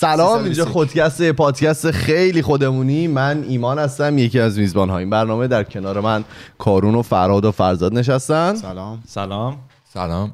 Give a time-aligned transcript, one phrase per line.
[0.00, 3.06] سلام اینجا خودکست پادکست خیلی خودمونی.
[3.06, 6.24] من ایمان هستم یکی از میزبان های این برنامه در کنار من
[6.58, 8.54] کارون و فرهاد و فرزاد نشستن.
[8.54, 9.02] سلام.
[9.06, 9.58] سلام.
[9.92, 10.32] سلام.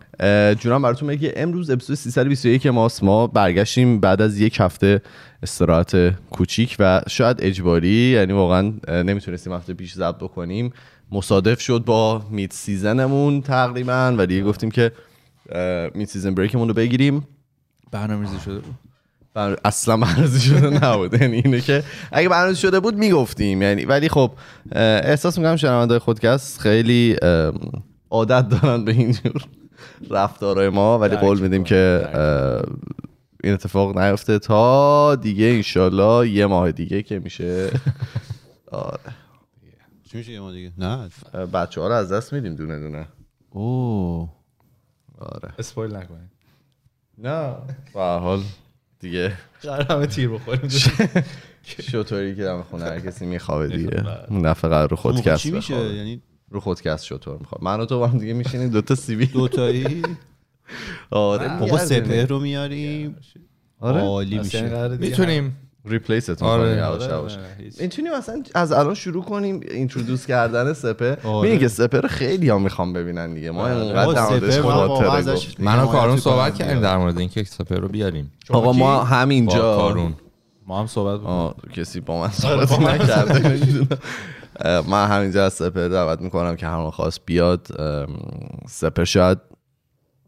[0.55, 3.05] جونم براتون بگه امروز اپیزود 321 ماست.
[3.05, 5.03] ما برگشتیم بعد از یک هفته
[5.43, 10.73] استراحت کوچیک و شاید اجباری یعنی واقعا نمی‌تونستیم هفته پیش ضبط بکنیم.
[11.13, 14.93] مصادف شد با میت سیزنمون تقریبا و دیگه گفتیم که
[15.95, 17.29] میت سیزن بریکمون رو بگیریم.
[17.93, 18.75] برنامه‌ریزی شده بود.
[19.35, 19.57] بر...
[19.65, 21.15] اصلا برنامه‌ریزی شده نبود.
[21.23, 21.83] یعنی اینه که
[22.13, 23.63] اگه برنامه‌ریزی شده بود می‌گفتیم.
[23.63, 24.33] یعنی ولی خب
[24.73, 27.17] احساس می‌کنم شنونده خودکست خیلی
[28.11, 29.45] عادت دارن به اینجور
[30.11, 30.99] رفتارهای ما.
[30.99, 32.09] ولی قول میدیم که
[33.45, 37.71] این اتفاق نیفته تا دیگه انشالله یه ماه دیگه که میشه.
[38.73, 38.99] آره.
[40.11, 41.09] چی میشه یه ما دیگه؟ نه.
[41.47, 43.09] بچه ها رو از دست میدیم دونه دونه.
[43.51, 44.29] اوه.
[45.19, 45.55] آره.
[45.59, 46.31] اسپویل نکنید.
[47.19, 47.55] نه.
[47.95, 48.43] به هر حال.
[49.05, 49.33] دیگه.
[49.63, 50.69] قرار همه تیر بخوریم.
[51.93, 54.05] شطوری که دم خونه هر کسی میخوابه دیگه.
[54.45, 55.95] دفعه قرار رو خودکست چی میشه؟ بخوابه.
[55.95, 59.27] یعنی رو خودکست شطور می‌خواد من و تو با هم دیگه میشینیم دوتا سیبی.
[59.27, 60.03] دوتایی؟
[61.11, 61.61] آره.
[61.61, 61.79] بابا.
[61.79, 63.17] سپهر رو میاریم.
[63.81, 64.01] آره.
[64.01, 64.89] عالی میشه.
[64.89, 65.57] می‌تونیم.
[65.87, 66.77] ریپلیس اتون آره.
[66.77, 67.37] یواش یواش.
[67.81, 71.49] می‌تونیم مثلا از الان شروع کنیم اینترودوس کردن سپه آره.
[71.49, 73.51] میگه که سپه رو خیلی ها می‌خوام ببینن دیگه.
[73.51, 74.07] ما اینقدر
[75.59, 76.55] من و کارون صحبت.
[76.55, 78.33] کردیم در مورد اینکه سپر رو بیاریم.
[78.51, 80.15] آقا ما با همینجا کارون.
[80.67, 83.87] ما هم صحبت کسی با من صحبت نکرده.
[84.91, 87.69] من همینجا از سپر دعوت می‌کنم که همون خواست بیاد
[88.69, 89.39] سپر شاید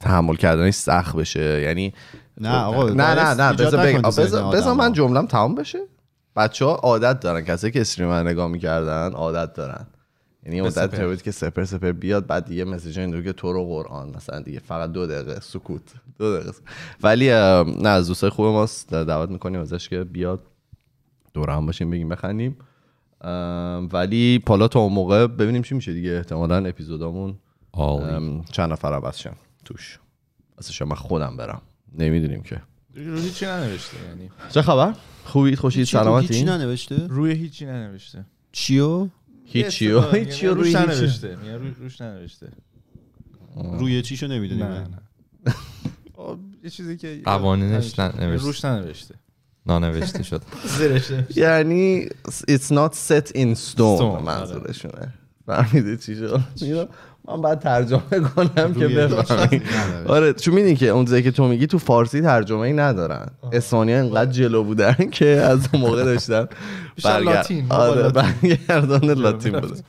[0.01, 1.63] تحمل کردنش سخت بشه.
[1.63, 1.93] یعنی
[2.41, 4.75] نه آقا نه نه نه بذار تو.
[4.75, 5.79] من جملم تمام بشه.
[6.37, 9.87] بچه ها عادت دارن کسی که استریم من نگاه می‌کردن عادت دارن.
[10.47, 11.07] یعنی سپر.
[11.07, 14.59] بود که سپر سپر بیاد بعد دیگه مسیج این که تو رو قرآن مثلا دیگه
[14.59, 15.83] فقط دو دقیقه سکوت
[16.19, 16.53] دو دقیقه.
[16.53, 16.69] سکوت.
[17.03, 17.29] ولی
[17.83, 18.95] نه از دوستای خوب ماست.
[18.95, 20.41] دعوت می‌کنیم ازش که بیاد
[21.35, 22.57] دور هم باشیم بگیم بخندیم.
[23.93, 26.11] ولی حالا تا اون موقع ببینیم چی میشه دیگه.
[26.11, 27.35] احتمالا اپیزودامون
[28.53, 29.35] چند نفر عوض شن.
[29.65, 29.99] توش.
[30.57, 31.63] واسه من خودم برم.
[31.99, 32.63] نمی‌دونیم که.
[32.95, 34.31] روی هیچی ننوشته یعنی.
[34.51, 38.25] چه خبر؟ خوبید؟ خوشید؟ چی- هیچی سلامتی؟ ننوشته؟ روی هیچی ننوشته.
[38.53, 39.09] چیو؟
[39.45, 42.49] هیچی و هیچی و روی ننوشته میگه روی- روش ننوشته.
[43.57, 44.87] روی چیشو نمی‌دونی نه
[46.65, 48.47] یه چیزی که قوانینش ننوشته.
[48.47, 49.15] روش ننوشته.
[49.67, 50.43] نانوشته شد.
[51.37, 55.15] یعنی it's not set in stone Stone، منظورشونه.
[55.47, 56.41] فهمیدی چی شد؟
[57.29, 58.01] من باید ترجمه
[58.37, 59.61] کنم که بفهمی
[60.07, 63.93] آره چون می‌دونی که اون چیزی که تو میگی تو فارسی ترجمه ای ندارن اسپانی
[63.93, 66.47] انقدر جلو بودن که از اون موقع داشتن
[67.25, 68.23] لاتین، آره لاتین.
[68.43, 69.83] برگردان لاتین بوده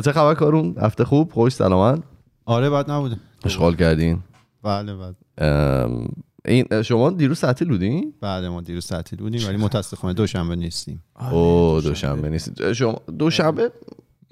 [0.00, 2.02] چه خبر کارون؟ هفته خوب؟ خوش؟ سلامت؟
[2.46, 4.18] آره بعد نبوده اشغال کردین؟
[4.62, 5.14] بله بله.
[5.48, 6.08] ام،
[6.44, 11.02] این شما دیروز تعطیل بودین؟ بعد ما دیروز تعطیل بودیم ولی متاسفانه دوشنبه نیستیم.
[11.30, 13.70] او دوشنبه نیست شما دوشنبه؟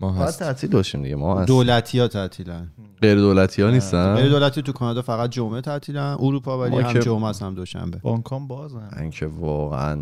[0.02, 0.38] ما هست.
[0.38, 1.48] تعطیل داشتیم دیگه ما هست.
[1.48, 2.68] دولتی ها تعطیلن.
[3.02, 6.98] غیر دولتی ها نیستن؟ غیر دولتی تو کانادا فقط جمعه تعطیلن اروپا ولی هم که-
[6.98, 7.98] جمعه است هم دوشنبه.
[7.98, 8.88] بانکام بازن.
[8.96, 9.98] من که واقعا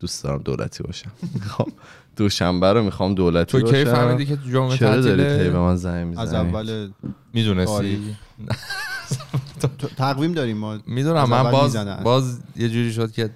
[0.00, 1.10] دوست دارم دولتی باشم.
[1.56, 1.68] خب
[2.16, 5.76] دوشنبه رو می‌خوام دولتی تو کی فهمیدی که جمعه چرا دارید هی به تعطیله من
[5.76, 6.90] زنگ از می‌زنی اول
[7.32, 8.00] می‌دونستی؟
[9.96, 10.78] تقویم داریم ما.
[10.86, 11.76] می‌دونم از من باز.
[12.04, 13.30] باز یه جوری شد که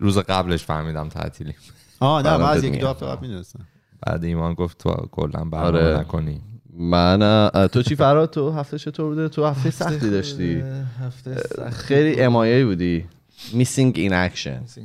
[0.00, 1.54] روز قبلش فهمیدم تعطیلی
[2.00, 2.80] آه نه برام من از بهت یک میگم.
[2.84, 3.66] دو هفته قبل می‌دونستم
[4.06, 5.98] بعد ایمان گفت تو کلا برنامه آره.
[6.00, 6.40] نکنی.
[6.80, 10.62] من تو چی فراد؟ تو هفته چطور بوده؟ تو هفته سختی داشتی.
[11.00, 11.68] هفته سخت.
[11.74, 13.04] خیلی امایه بودی.
[13.52, 14.78] Missing in action.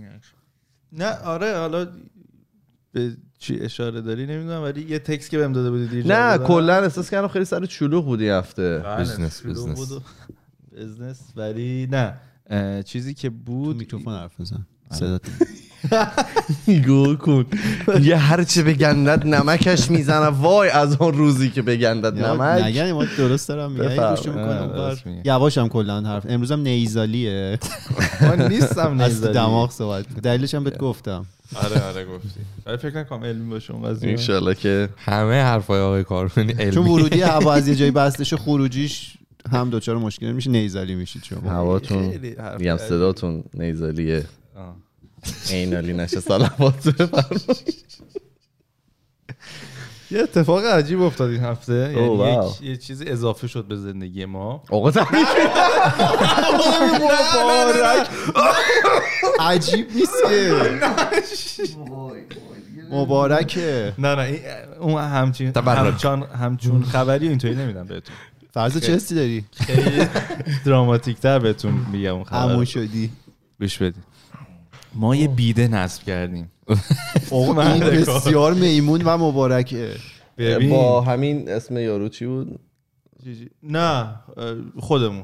[0.91, 1.87] نه آره حالا
[2.91, 6.37] به چی اشاره داری نمی‌دونم ولی یه تکس که بهم داده بودی دیر نه.
[6.37, 8.83] کلا احساس کردم خیلی سر چلوغ بودی هفته.
[8.97, 9.91] بیزنس، بیزنس.
[10.71, 12.13] بیزنس ولی نه.
[12.83, 14.65] چیزی که تو بود میکروفون حرف بزن.
[14.91, 15.21] صدات.
[16.87, 17.45] گل کن.
[18.01, 20.25] یه هرچه بگندد نمکش می‌زنه.
[20.27, 22.63] وای از اون روزی که بگندد نمک.
[22.63, 23.71] نگن ما درست دارم.
[23.71, 25.25] میگه.
[25.25, 26.25] یواشم کلا حرف.
[26.29, 27.59] امروزم نیزالیه.
[28.21, 30.05] من نیستم از نیزدی دماغ صحبت.
[30.23, 31.25] دلیلش هم بهت گفتم.
[31.55, 32.39] آره آره گفتی.
[32.65, 34.09] ولی فکر نکنم علمی باشه اون قضیه.
[34.09, 36.71] انشالله که همه حرفای آقای کارونی علمی.
[36.71, 39.13] چون ورودی هوا از یه جایی بستش خروجیش
[39.51, 41.49] هم دوچار مشکل میشه نیزالی میشید شما.
[41.51, 42.13] هواتون
[42.59, 42.77] میگم.
[42.77, 44.23] صداتون نیزالیه.
[45.25, 45.53] آه.
[45.55, 46.93] اینالی نشه سلامات.
[50.11, 51.93] یه اتفاق عجیب افتاد این هفته.
[51.97, 54.63] یعنی یه چیزی اضافه شد به زندگی ما.
[54.69, 55.27] آقا تبریک
[57.01, 58.07] مبارک
[59.39, 60.79] عجیب نیست که.
[62.91, 63.93] مبارکه.
[63.97, 64.41] نه نه این-
[64.79, 65.51] اون همچین.
[65.57, 68.15] همچون همچون خبری اینطوری نمیدم بهتون.
[68.53, 70.07] فرض چه حسی داری؟ خیلی
[70.65, 72.63] دراماتیک تر بهتون میگم اون خبر.
[72.65, 73.09] شدی.
[73.59, 74.03] گوش بدید
[74.95, 76.51] ما یه بیده نصب کردیم.
[77.31, 79.95] این بسیار میمون و مبارکه.
[80.37, 80.69] ببین.
[80.69, 82.59] با همین اسم یارو چی بود؟
[83.63, 84.15] نه اه،
[84.79, 85.23] خودمون.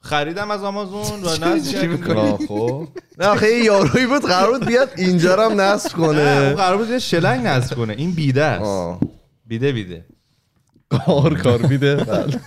[0.00, 2.88] خریدم از آمازون و نصب خب.
[3.18, 6.54] نه آخه یه یارویی بود قرار بود بیاد اینجا رو هم نصب نه، کنه.
[6.54, 7.94] قرار بود یه شلنگ نصب کنه.
[7.98, 8.62] این بیده است.
[8.62, 9.00] آه.
[9.46, 10.04] بیده بیده.
[10.88, 11.96] کار کار بیده.
[11.96, 12.40] بله.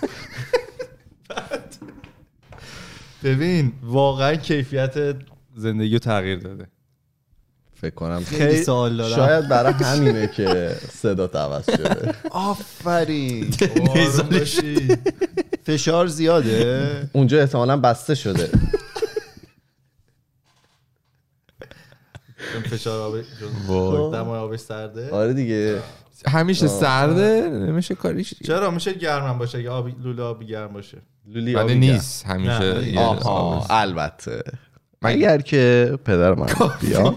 [3.24, 5.16] ببین واقعا کیفیت
[5.56, 6.66] زندگی رو تغییر داده.
[7.74, 9.16] فکر کنم خیلی سوال دارم.
[9.16, 12.14] شاید برای همینه که صدا عوض شده.
[12.30, 13.50] آفرین.
[15.66, 18.50] فشار زیاده؟ اونجا احتمالا بسته شده.
[22.70, 23.14] فشار آب
[23.66, 24.12] وای.
[24.12, 25.82] دمای آبش سرده؟ آره دیگه.
[26.26, 30.98] همیشه سرده؟ نمیشه کاریش چرا؟ میشه گرمم باشه اگه آبی لوله آبی گرم باشه.
[31.26, 32.26] لولی ولی آبی نیست.
[32.26, 32.98] همیشه.
[33.70, 34.42] البته.
[35.04, 36.46] اگر که پدر من
[36.80, 37.14] بیا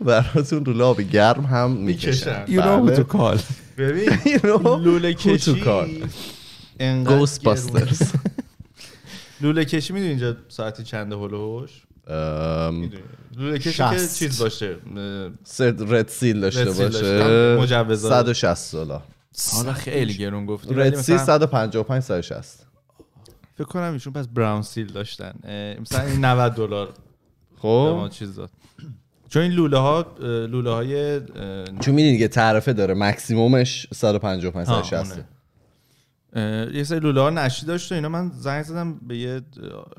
[0.00, 3.40] براتون لوله آبی گرم هم می‌کشن know to call.
[3.78, 4.10] ببین
[4.44, 6.08] لوله کشی گرونه.
[7.04, 8.16] Ghostbusters.
[9.40, 11.70] لوله کشی می‌دونی اینجا ساعتی چنده هلوش؟
[13.36, 14.08] لوله کشی که.
[14.14, 14.76] چیز باشه.
[15.88, 17.56] رد سیل داشته باشه.
[17.56, 18.32] مجوزات.
[18.32, 19.02] 160 دلار.
[19.52, 22.66] حالا خیلی گرون گفتی ولی رد سیل مثلا 155 160
[23.54, 25.32] فکر کنم ایشون پس براون سیل داشتن.
[25.80, 26.88] مثلا این 90 دلار.
[27.64, 28.50] ما خب چیز داد.
[29.28, 31.20] چون این لوله ها لوله های
[31.80, 32.94] چون می‌دونی که تعرفه داره.
[32.94, 35.28] مکسیمومش 155 ها، 160 اونه.
[36.32, 39.40] اه، یه سری لوله ها نشی داشت و اینا من زنگ زدم به یه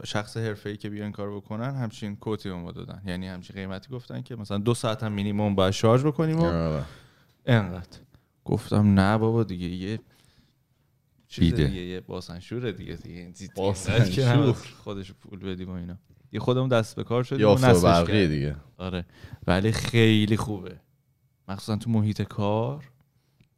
[0.04, 1.76] شخص حرفه‌ای که بیان کار بکنن.
[1.76, 3.02] همچین کوتی به ما دادن.
[3.06, 6.84] یعنی همچین قیمتی گفتن که مثلا دو ساعت هم مینیمم باید شارژ بکنیم و آره.
[7.46, 8.00] انقدر
[8.46, 10.00] گفتم نه بابا دیگه یه
[11.28, 11.54] چیز.
[11.54, 13.32] دیگه یه باسنشوره دیگه دیگه.
[13.38, 14.56] دیگه باسنشور.
[14.84, 15.98] خودش پول بدیم و اینا.
[16.34, 18.28] یه خودمون دست به کار شدیم و برقی.
[18.28, 18.56] دیگه.
[18.78, 19.06] آره.
[19.48, 20.76] ولی خیلی خوبه.
[21.48, 22.84] مخصوصا تو محیط کار.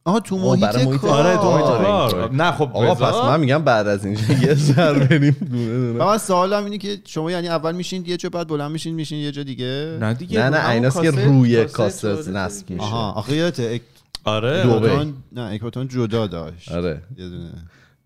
[0.04, 1.10] آها تو محیط محیط کار.
[1.26, 2.32] آره تو محیط آره، کار.
[2.32, 2.94] نه خب آقا.
[2.94, 6.04] پس من میگم بعد از اینجا یه سر بریم دونه دونه.
[6.04, 9.32] من سوالم اینه که شما یعنی اول میشین یه جا بعد بلند میشین میشین یه
[9.32, 12.70] جا دیگه؟ نه دیگه نه نه ایناست که روی وارد نصب.
[12.70, 12.82] میشه.
[12.82, 13.80] آها آخه یادته
[14.24, 16.72] آره دو- اکواتون نه اکواتون جدا داشت.
[16.72, 17.02] آره.
[17.18, 17.50] یه دونه.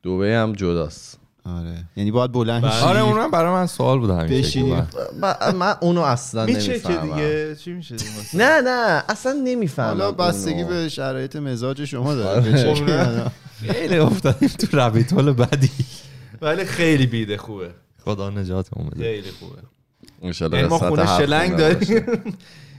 [0.02, 1.18] دوبه هم جداست.
[1.56, 1.84] آره.
[1.96, 2.72] یعنی باید بلند بله.
[2.72, 2.78] شی.
[2.84, 4.86] آره اونم برای من سوال بود همیشه من-
[5.54, 7.14] من, اونو اصلا میشه که نمی‌فهمم.
[7.16, 7.96] دیگه چی میشه؟
[8.34, 10.64] نه نه اصلا نمی‌فهمم حالا بستگی.
[10.64, 12.18] به شرایط مزاج شما آره.
[12.18, 13.26] داره چه که-
[13.72, 15.70] خیلی افتادیم تو ربیت هول بدی
[16.42, 17.70] ولی خیلی بیده خوبه.
[18.04, 19.02] خدا نجاتمون بده.
[19.02, 19.58] خیلی خوبه.
[20.22, 22.04] انشالله یعنی ما خونه شلنگ داریم.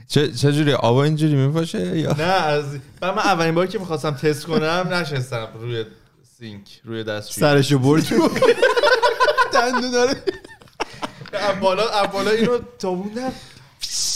[0.08, 2.64] چه چه جوری آبا اینجوری میپاشه یا؟ نه از
[3.02, 5.84] من اولین باری که می‌خواستم تست کنم نشستم روی
[6.40, 8.02] سینک روی دستشویی سرشو برد.
[9.52, 10.22] دندون داره.
[11.60, 13.32] بالا بالا اینو تابوندم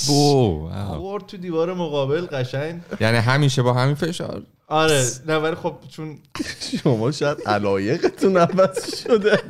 [0.06, 0.70] بو.
[0.86, 2.80] خورد تو دیوار مقابل قشنگ.
[3.00, 5.06] یعنی همیشه با همین فشار؟ آره.
[5.26, 6.18] نه ولی خب چون
[6.82, 9.42] شما شاید علایقتون عوض شده.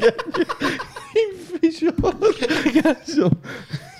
[1.16, 1.32] این
[1.70, 3.30] فشار.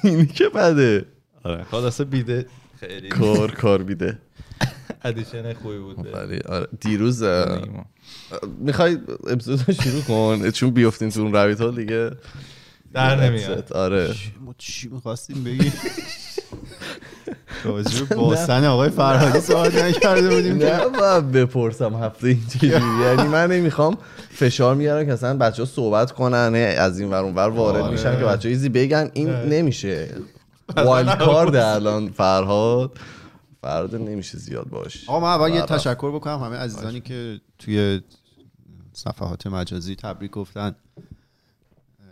[0.03, 1.05] اینی که بده.
[1.45, 1.65] آره.
[1.65, 2.47] خلاصه بیده.
[2.81, 3.09] خیلی.
[3.09, 4.19] کار کار بیده.
[5.05, 7.85] ادیشن خوبی بود آره دیروز ما.
[8.59, 8.99] می‌خوای
[9.31, 12.11] اپیزود رو شروع کن؟ چون بیفتین تو اون رویت ها دیگه.
[12.93, 13.73] در نمیاد.
[13.73, 14.15] آره.
[14.45, 15.73] ما چی می‌خواستیم بگیم؟
[17.65, 20.65] راجع به باسن آقای فرهادی صحبت نکرده بودیم که.
[20.65, 22.41] نه باید بپرسم هفته این
[23.03, 23.99] یعنی من نمی‌خوام
[24.31, 27.93] فشار میارم که اصلا بچه ها صحبت کنن از این ور اون ور وارد آره.
[27.93, 29.11] میشن که بچه ایزی بگن.
[29.13, 29.31] این.
[29.31, 30.09] نمیشه.
[30.77, 32.99] وایلد کارد الان فرهاد.
[33.65, 35.09] فرهاد نمیشه زیاد باش.
[35.09, 35.63] آقا من اول یه.
[35.63, 38.01] تشکر بکنم همه عزیزانی که توی
[38.93, 40.77] صفحات مجازی تبریک گفتن.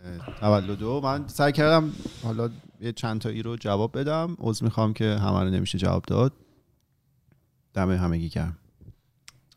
[0.05, 1.91] اه، تولدو من سعی کردم
[2.23, 2.49] حالا
[2.81, 4.37] یه چند تایی رو جواب بدم.
[4.39, 6.33] عذر می‌خوام که همه رو نمیشه جواب داد.
[7.73, 8.57] دم همگی گرم.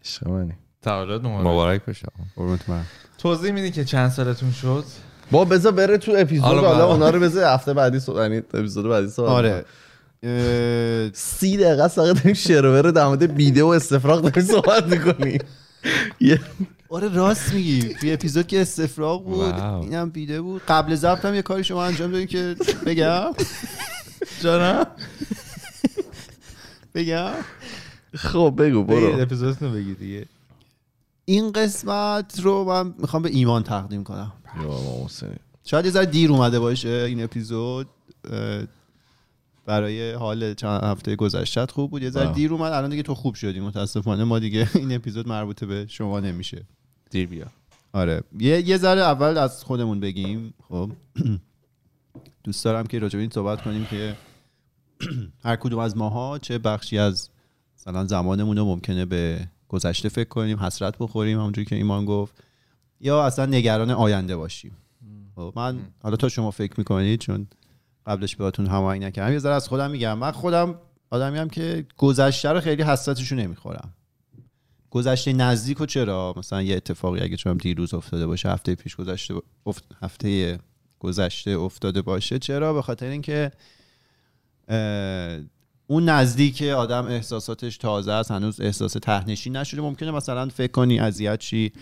[0.05, 0.53] عشق منی.
[0.83, 1.47] تولد مبارک.
[1.47, 2.07] مبارک بشه.
[2.37, 2.87] قربونت برم.
[3.19, 4.85] توضیح میدی که چند سالتون شد؟
[5.31, 6.83] با بذار بره تو اپیزود حالا بله.
[6.83, 8.23] اونا رو بذار هفته بعدی سو...
[8.23, 9.65] یعنی اپیزود بعدی صحبت آره.
[11.13, 15.41] سی دقیقه است فقط داریم شروور در مورد بیده و استفراغ داریم صحبت می‌کنیم.
[16.21, 16.41] یه
[16.89, 17.95] آره راست میگی.
[17.95, 19.55] توی اپیزود که استفراغ بود.
[19.83, 20.63] اینم بیده بود.
[20.69, 22.57] قبل ضبط هم یه کاری شما انجام دادین که
[22.87, 23.33] بگم.
[24.41, 24.87] جانم
[26.95, 27.33] بگم.
[28.15, 29.21] خب بگو برو.
[29.21, 30.27] اپیزودتون رو بگید دیگه.
[31.25, 34.33] این قسمت رو من می‌خوام به ایمان تقدیم کنم.
[35.65, 37.87] شاید یه ذره دیر اومده باشه این اپیزود.
[39.67, 42.33] برای حال چند هفته گذشته خوب بود؟ یه ذره.
[42.33, 43.61] دیر اومد الان دیگه تو خوب شدی.
[43.61, 46.67] متاسفانه ما دیگه این اپیزود مربوط به شما نمیشه.
[47.11, 47.47] دیر بیا.
[47.93, 48.23] آره.
[48.39, 50.91] یه یه ذره اول از خودمون بگیم خب.
[52.45, 54.17] دوست دارم که راجع این صحبت کنیم که
[55.45, 57.31] هر کدوم از ماها چه بخشی از
[57.79, 62.35] مثلا زمانمون رو ممکنه به گذشته فکر کنیم حسرت بخوریم همونجوری که ایمان گفت
[63.01, 64.77] یا اصلا نگران آینده باشیم.
[65.37, 67.47] خب من حالا تا شما فکر می‌کنید چون
[68.07, 69.33] قبلش بهتون هماهنگ نکردم.
[69.33, 70.19] یه ذره از خودم میگم.
[70.19, 70.79] من خودم
[71.11, 73.93] آدمی هم که گذشته رو خیلی حسرتشو نمی‌خورم.
[74.91, 79.35] گذشته نزدیک و چرا؟ مثلا یه اتفاقی اگه چون دیروز افتاده باشه هفته پیش گذشته
[79.67, 79.85] افت...
[80.03, 80.59] هفته
[80.99, 83.53] گذشته افتاده باشه چرا؟ به خاطر اینکه
[85.87, 89.81] اون نزدیک آدم احساساتش تازه است هنوز احساس تهنشین نشده.
[89.81, 91.73] ممکنه مثلا فکر کنی اذیت چی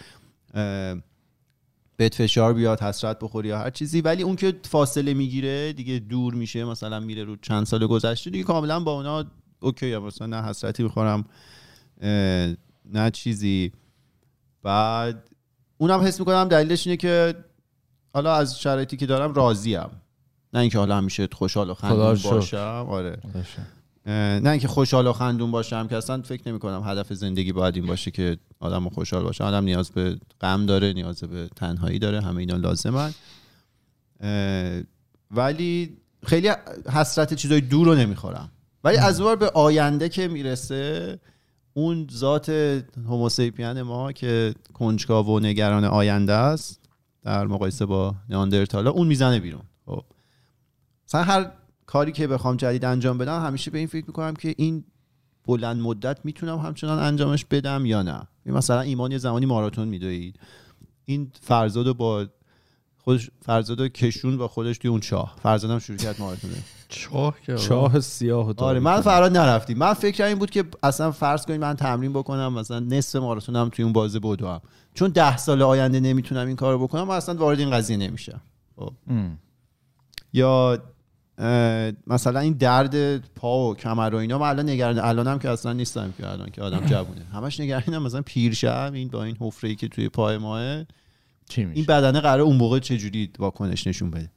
[1.96, 4.00] بهت فشار بیاد حسرت بخوری یا هر چیزی.
[4.00, 8.44] ولی اون که فاصله می‌گیره دیگه دور میشه مثلا میره رو چند سال گذشته دیگه
[8.44, 9.24] کاملا با اونا
[9.60, 9.96] اوکی.
[9.96, 11.24] مثلا نه حسرتی می‌خورم
[12.92, 13.72] نه چیزی.
[14.62, 15.30] بعد
[15.78, 17.34] اونم حس می‌کنم دلیلش اینه که
[18.14, 19.90] حالا از شرایطی که دارم راضیم.
[20.52, 22.18] نه اینکه حالا همیشه خوشحال و خندون.
[22.24, 23.18] باشم آره.
[24.06, 27.86] نه اینکه خوشحال و خندون باشم که اصلا فکر نمی کنم هدف زندگی باید این
[27.86, 29.44] باشه که آدم خوشحال باشه.
[29.44, 33.14] آدم نیاز به غم داره نیاز به تنهایی داره همه اینا لازمن.
[35.30, 35.96] ولی
[36.26, 36.50] خیلی
[36.92, 38.50] حسرت چیزای دور رو نمی‌خورم.
[38.84, 41.18] ولی از بار به آینده که می‌رسه
[41.74, 42.48] اون ذات
[43.08, 46.80] هوموسیپین ما که کنجکاو و نگران آینده است
[47.22, 49.62] در مقایسه با نیاندرتالا اون می‌زنه بیرون.
[49.86, 50.04] خب
[51.08, 51.50] مثلا هر
[51.86, 54.84] کاری که بخوام جدید انجام بدم همیشه به این فکر می‌کنم که این
[55.46, 58.28] بلند مدت می‌تونم همچنان انجامش بدم یا نه.
[58.46, 60.40] این مثلا ایمان یه زمانی ماراتون میدوید.
[61.04, 62.26] این فرزاد با
[62.98, 65.36] خودش فرزاد کشون با خودش توی اون چاه.
[65.42, 66.50] فرزادم شروع کرد ماراتون
[66.88, 68.80] چاه که؟ چاه سیاه آره.
[68.80, 69.78] من فراد نرفتیم.
[69.78, 73.82] من فکر این بود که اصلا فرض کنید من تمرین بکنم مثلا نصف ماراتونم توی
[73.82, 74.60] اون بازه بدوم.
[74.94, 78.40] چون ده سال آینده نمی‌تونم این کارو بکنم من اصلا وارد این قضیه نمیشم.
[79.08, 79.38] ام.
[80.32, 80.78] یا
[82.06, 86.14] مثلا این درد پا و کمر و اینا من الان نگران الانم که اصلا نیستم
[86.18, 87.24] که الان که آدم جوونه.
[87.24, 90.84] همش نگرانم مثلا پیرشم این با این حفره ای که توی پای ماه
[91.48, 94.30] چی میشه؟ این بدنه قرار اون موقع چجوری واکنش نشون بده.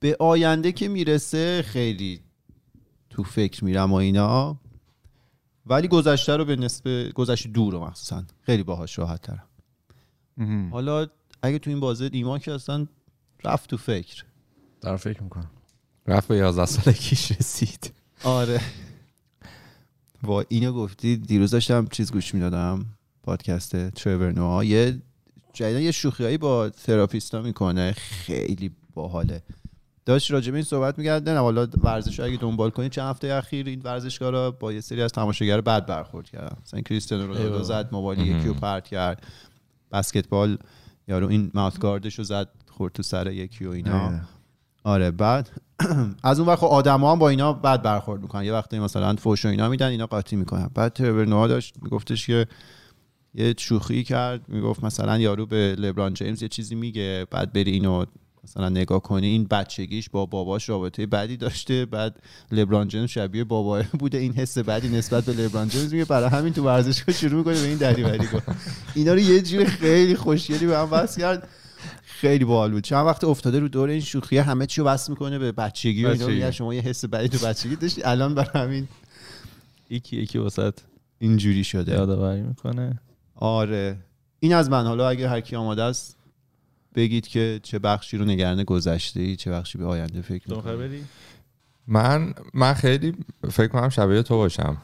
[0.00, 2.20] به آینده که می‌رسه خیلی
[3.10, 4.60] تو فکر میرم و اینا.
[5.66, 8.24] ولی گذشته رو به نسبه گذشته دور رو مخصوصا.
[8.42, 9.48] خیلی باهاش راحت ترم.
[10.72, 11.06] حالا
[11.42, 12.86] اگه تو این بازه ایمان که اصلا
[13.44, 14.24] رفت تو فکر.
[14.80, 15.50] دارم فکر می‌کنم.
[16.06, 17.92] رفت به 11 سالگیش رسید.
[18.24, 18.60] آره.
[20.22, 22.86] با اینو گفتی دیروز داشتم چیز گوش می‌دادم
[23.22, 25.02] پادکست ترور نوها یه
[25.52, 29.42] جدیدا یه شوخیایی با تراپیستا می‌کنه خیلی باحاله.
[30.06, 33.34] داشت راجع به این صحبت می‌کرد نه حالا ورزش رو اگه دنبال کنید چند هفته
[33.34, 36.56] اخیر این ورزشگاه را با یه سری از تماشاگر بد برخورد کردن.
[36.62, 37.62] مثلا کریستیانو رونالدو.
[37.62, 39.26] زد موبایل یکی رو پرت کرد.
[39.92, 40.58] بسکتبال
[41.08, 44.20] یارو این ماوت گاردش رو زد خورد تو سر یکی و اینا.
[44.84, 45.50] آره بعد
[46.22, 48.44] از اون وقت خب آدما هم با اینا بد برخورد می‌کنن.
[48.44, 50.70] یه وقتی مثلا فوش و اینا میدن اینا قاطی می‌کنن.
[50.74, 52.46] بعد ترور نوها داشت میگفتش که
[53.34, 54.48] یه شوخی کرد.
[54.48, 58.04] می‌گفت مثلا یارو به لبران جیمز یه چیزی میگه بعد بری اینو
[58.44, 59.26] مثلا نگاه کنی.
[59.26, 61.86] این بچگیش با باباش رابطه بدی داشته.
[61.86, 64.18] بعد لبران جیمز شبیه باباه بوده.
[64.18, 66.04] این حس بدی نسبت به لبران جیمز میگه.
[66.04, 68.48] برای همین تو ورزشگاه شروع می‌کنه به این دریوری گفت.
[68.94, 71.48] اینا رو یه جوری خیلی خوشگلی به هم بس کرد.
[72.20, 72.84] خیلی باحال بود.
[72.84, 76.08] چند وقت افتاده رو دور این شوخی همه چی رو بس می‌کنه به بچگی و
[76.08, 76.50] اینا.
[76.50, 78.02] شما یه حس بدی تو بچگی داشتی.
[78.02, 78.88] الان برای همین
[79.90, 80.78] یکی یکی وسط
[81.18, 81.92] اینجوری شده.
[81.92, 83.00] یادآوری می‌کنه.
[83.34, 83.96] آره.
[84.40, 84.86] این از من.
[84.86, 86.16] حالا اگه هر کی آماده است
[86.94, 91.04] بگید که چه بخشی رو نگران گذشته ای چه بخشی به آینده فکر می‌کنی؟
[91.86, 93.14] من من خیلی
[93.50, 94.76] فکر کنم شبیه تو باشم.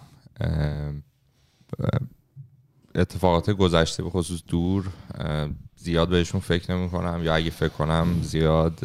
[2.95, 4.89] اتفاقات گذشته به خصوص دور
[5.85, 8.81] زیاد بهشون فکر نمی کنم یا اگه فکر کنم زیاد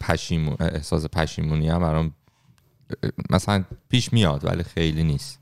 [0.00, 2.14] پشیمون احساس پشیمونی هم برام
[3.30, 5.38] مثلا پیش میاد ولی خیلی نیست.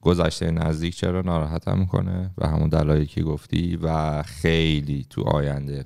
[0.00, 5.84] گذشته نزدیک چرا ناراحتم می‌کنه و همون دلایلی که گفتی و خیلی تو آینده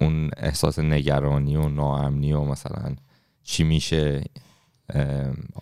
[0.00, 2.96] اون احساس نگرانی و ناامنی و مثلا
[3.42, 4.24] چی میشه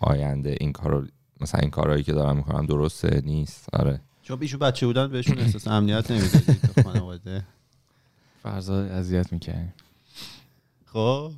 [0.01, 1.05] آینده این کارو
[1.41, 4.01] مثلا این کارهایی که دارم می‌کنم درسته نیست؟ آره.
[4.27, 7.43] چون بیشو بچه بودن بهشون احساس امنیت نمی‌دادید تو خانواده.
[8.43, 9.73] فرزاد اذیت می‌کنی
[10.85, 11.31] خب.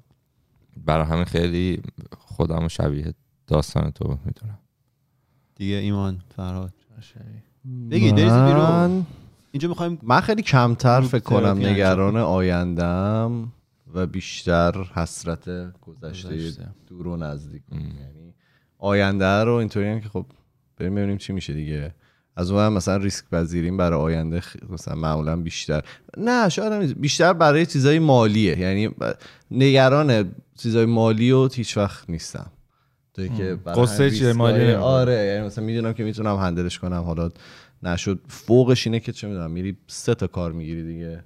[0.85, 1.81] برای همین خیلی
[2.17, 3.13] خودم رو شبیه
[3.47, 4.57] داستان تو می‌دونم.
[5.55, 6.73] دیگه ایمان فرهاد.
[7.91, 9.05] بگید بریزید من بیرون.
[9.51, 13.51] اینجا می‌خوایم من خیلی کمتر فکر کنم نگران آیندم
[13.93, 16.53] و بیشتر حسرت گذشته.
[16.87, 17.61] دور و نزدیک.
[17.71, 18.33] یعنی
[18.77, 20.25] آینده رو اینطوری هم که خب
[20.77, 21.93] بریم ببینیم چی میشه دیگه.
[22.35, 25.83] از اون مثلا ریسک پذیریم برای آینده خ- مثلا معمولا بیشتر.
[26.17, 27.01] نه شاید.
[27.01, 28.59] بیشتر برای چیزای مالیه.
[28.59, 28.89] یعنی
[29.51, 32.51] نگران چیزای مالی و هیچ وقت نیستم.
[33.37, 34.71] که قصه چیه؟ مالی.
[34.71, 37.01] آره یعنی مثلا می‌دونم که می‌تونم هندلش کنم.
[37.03, 37.29] حالا
[37.83, 38.19] نشد.
[38.27, 41.23] فوقش اینه که چه می‌دونم میری سه تا کار می‌گیری دیگه.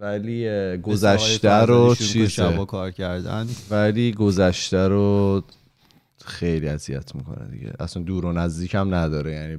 [0.00, 2.64] ولی گذشته رو چیزه.
[2.66, 5.42] کار کردن؟ ولی گذشته رو
[6.24, 7.72] خیلی اذیت می‌کنه دیگه.
[7.80, 9.32] اصلا دور و نزدیک هم نداره.
[9.32, 9.58] یعنی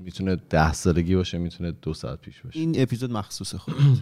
[0.00, 2.58] می‌تونه ده سالگی باشه می‌تونه دو ساعت پیش باشه.
[2.58, 3.74] این اپیزود مخصوص خود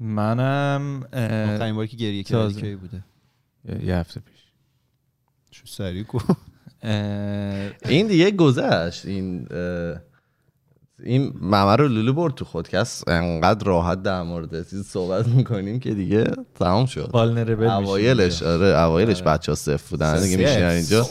[0.00, 2.60] منم آخرین باری که گریه کردی.
[2.60, 3.04] کی بوده؟
[3.84, 4.40] یه هفته پیش.
[5.50, 6.18] چه سریع کو.
[7.88, 9.06] این دیگه گذشت.
[9.06, 9.46] این
[11.02, 15.94] این ممه رو لولو برد تو خودکست انقدر راحت در مورد چیز صحبت می‌کنیم که
[15.94, 17.10] دیگه تمام شد.
[17.14, 18.42] اوایلش.
[18.42, 20.22] آره اوایلش بچه ها صفر بودن.
[20.22, 21.06] دیگه میشینن اینجا.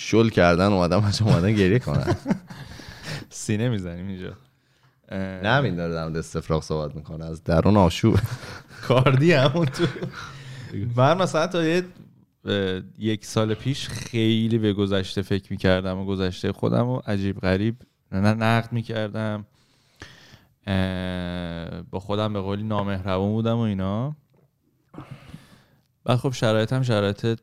[0.00, 2.16] شل کردن اومدن بچه اومدن گریه کنن.
[3.30, 4.32] سینه می‌زنیم اینجا.
[5.44, 7.24] همین داره در مورد استفراغ صحبت می‌کنه.
[7.24, 8.18] از درون آشوب.
[8.88, 9.86] کاردی همون تو.
[10.96, 11.84] من مثلا تا یه
[12.98, 17.76] یک سال پیش خیلی به گذشته فکر می‌کردم و گذشته خودم و عجیب غریب
[18.12, 19.46] نه نقد می‌کردم.
[21.90, 24.16] با خودم به قولی نامهربون بودم و اینا.
[26.04, 27.38] بعد خب شرایطم شرایط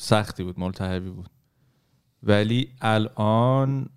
[0.00, 1.30] سختی بود ملتهبی بود.
[2.22, 3.88] ولی الان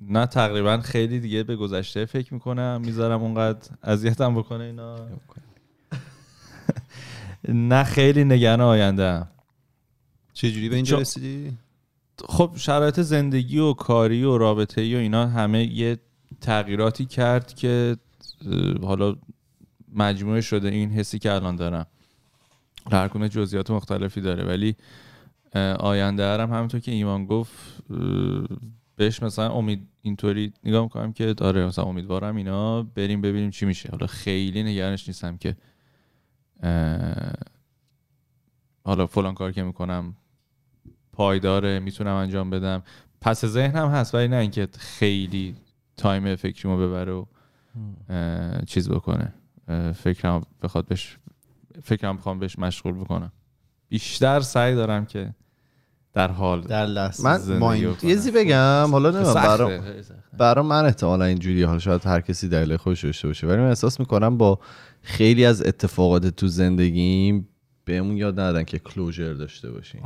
[0.00, 2.80] نه تقریبا خیلی دیگه به گذشته فکر می‌کنم.
[2.84, 4.96] می‌ذارم اونقدر اذیتم بکنه اینا.
[7.48, 9.26] نه خیلی نگران آینده
[10.32, 11.58] چجوری به اینجا جا- رسیدی؟
[12.28, 15.98] خب شرایط زندگی و کاری و رابطه ای و اینا همه یه
[16.40, 17.96] تغییراتی کرد که
[18.82, 19.16] حالا
[19.94, 21.86] مجموعه شده این حسی که الان دارم.
[22.92, 24.44] هر کدوم جزئیات مختلفی داره.
[24.44, 24.76] ولی
[25.78, 27.82] آینده هم همونطور که ایمان گفت
[28.96, 33.88] بهش مثلا امید اینطوری نگاه می‌کنم که داره مثلا امیدوارم اینا بریم ببینیم چی میشه.
[33.90, 35.56] حالا خیلی نگرانش نیستم که
[38.84, 40.16] حالا فلان کار که می‌کنم
[41.12, 42.82] پایداره می‌تونم انجام بدم.
[43.20, 45.56] پس ذهنم هست ولی نه اینکه خیلی
[45.96, 47.24] تایم فکریمو ببره و
[48.66, 49.32] چیز بکنه.
[49.94, 51.18] فکرم بخواد بهش
[51.82, 53.32] فکرم بخوام بهش مشغول بکنم
[53.88, 55.34] بیشتر سعی دارم که
[56.12, 58.04] در حال در لحظه من مایند.
[58.04, 59.80] یه چیزی بگم حالا نمی‌دونم برام.
[60.38, 64.00] برا من احتمالا اینجوری حالا شاید هر کسی دلیل خودش داشته باشه ولی من احساس
[64.00, 64.58] می‌کنم با
[65.02, 67.48] خیلی از اتفاقات تو زندگیم
[67.84, 70.02] بهمون یاد ندادن که کلوجر داشته باشیم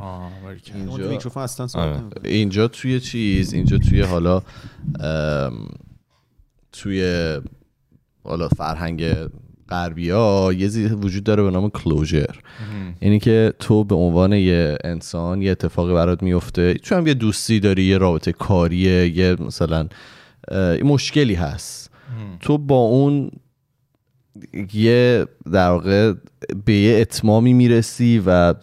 [0.75, 2.01] اینجا میکروفون اصلا آره.
[2.23, 4.41] اینجا توی چیز اینجا توی حالا
[4.99, 5.67] ام،
[6.71, 7.39] توی
[8.23, 9.03] حالا فرهنگ
[9.71, 12.35] غربی ها یه چیزی وجود داره به نام کلوجر
[12.99, 16.73] اینی که تو به عنوان یه انسان یه اتفاقی برات میفته.
[16.73, 19.87] چون هم یه دوستی داری یه رابطه کاریه یه مثلا
[20.51, 21.91] یه مشکلی هست.
[22.39, 23.31] تو با اون
[24.73, 26.13] یه در واقع
[26.65, 28.53] به یه اتمامی می‌رسی و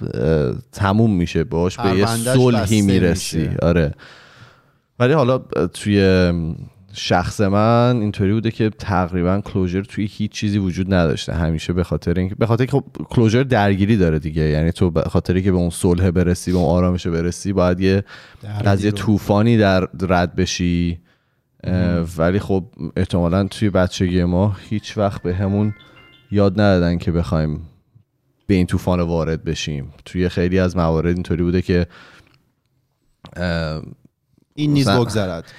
[0.73, 3.39] تموم میشه باش به یه صلحی می‌رسی.
[3.39, 3.57] میشه.
[3.63, 3.95] آره.
[4.99, 5.39] ولی حالا
[5.75, 6.33] توی
[6.99, 11.35] شخص من اینطوری بوده که تقریبا کلوجر توی هیچ چیزی وجود نداشته.
[11.35, 14.43] همیشه به خاطر اینکه به خاطر خب کلوجر درگیری داره دیگه.
[14.43, 18.05] یعنی تو به خاطری که به اون صلح برسی به اون آرامش برسی باید یه
[18.43, 18.97] دردی از یه رو.
[18.97, 20.99] طوفانی در رد بشی.
[22.19, 22.65] ولی خب
[22.97, 25.75] احتمالا توی بچگی ما هیچ وقت به همون
[26.31, 27.61] یاد ندادن که بخوایم
[28.47, 29.93] به این طوفان وارد بشیم.
[30.05, 31.87] توی خیلی از موارد اینطوری بوده که
[34.59, 35.53] این نیز بگذرد.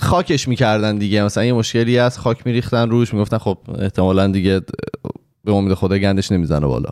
[0.00, 1.22] خاکش می‌کردن دیگه.
[1.22, 4.60] مثلا یه مشکلی هست خاک میریختن روش می‌گفتن خب احتمالا دیگه
[5.44, 6.90] به امید خدا گندش نمی‌زنه بالا.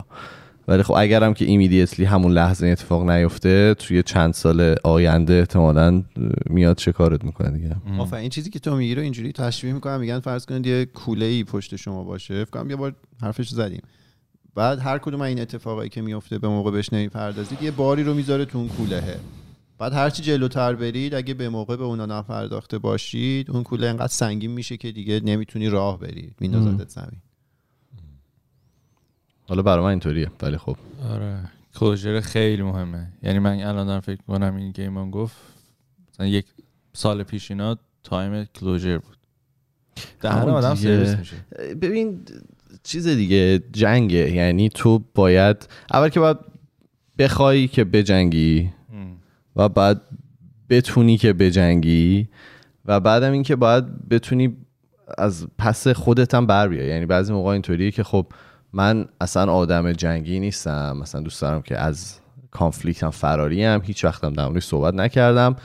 [0.67, 6.03] ولی خب اگرم که immediately همون لحظه این اتفاق نیفته توی چند سال آینده احتمالا
[6.49, 7.75] میاد چه کارت می‌کنه دیگه.
[7.99, 9.99] آفرین این چیزی که تو میگی رو اینجوری تشبیه می‌کنم.
[9.99, 12.45] میگن فرض کنید یه کوله ای پشت شما باشه.
[12.45, 13.81] فکر کنم یه بار حرفش زدیم.
[14.55, 18.45] بعد هر کدوم این اتفاقایی که میفته به موقع بهش نمی‌پردازید یه باری رو می‌ذاره
[18.45, 19.15] تو اون کولهه.
[19.77, 24.51] بعد هرچی جلوتر برید اگه به موقع به اونا نپرداخته باشید اون کوله انقدر سنگین
[24.51, 27.21] میشه که دیگه نمی‌تونی راه بری میندازدت زمین.
[29.47, 30.77] حالا برای من اینطوریه ولی خب.
[31.09, 31.49] آره.
[31.75, 33.07] کلوژر خیلی مهمه.
[33.23, 35.35] یعنی من الان دارم فکر کنم این که ایمان گفت
[36.13, 36.45] مثلا یک
[36.93, 39.17] سال پیش اینا تایم کلوژر بود.
[40.21, 40.75] دهن آدم.
[40.75, 41.35] سرویس میشه.
[41.81, 42.21] ببین
[42.83, 44.31] چیز دیگه جنگه.
[44.31, 46.37] یعنی تو باید اول که باید
[47.17, 48.71] بخوای که بجنگی.
[49.55, 50.01] و بعد
[50.69, 52.29] بتونی که بجنگی
[52.85, 54.57] و بعدم اینکه باید بتونی
[55.17, 56.87] از پس خودت هم بر بیای.
[56.87, 58.27] یعنی بعضی موقع اینطوریه که خب
[58.73, 60.97] من اصلا آدم جنگی نیستم.
[61.01, 62.19] مثلا دوست دارم که از
[62.51, 65.55] conflict هم فراری هم هیچ وقت هم در صحبت نکردم.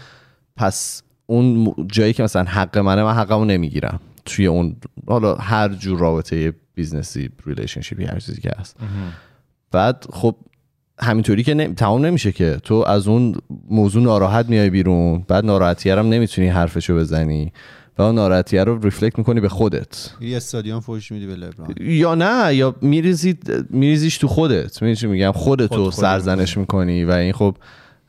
[0.56, 4.00] پس اون جایی که مثلا حق منه من حقمو نمی‌گیرم.
[4.24, 4.76] توی اون
[5.08, 8.76] حالا هر جور رابطه business ی relationship ی هر چیزی که هست.
[9.70, 10.36] بعد خب
[11.02, 11.74] همینطوری که نمی...
[11.74, 12.56] تمام نمیشه که.
[12.62, 13.34] تو از اون
[13.70, 17.52] موضوع ناراحت میای بیرون بعد ناراحتیه رو هم نمی‌تونی حرفشو بزنی.
[17.98, 20.10] و اون ناراحتیه رو ریفلکت می‌کنی به خودت.
[20.20, 21.74] یه استادیوم فوش میدی به لبران.
[21.80, 23.38] یا نه یا میریزی
[23.70, 24.82] میریزیش تو خودت.
[24.82, 27.56] می‌دونی چی میگم؟ خودتو خود- سرزنش می‌کنی و این خب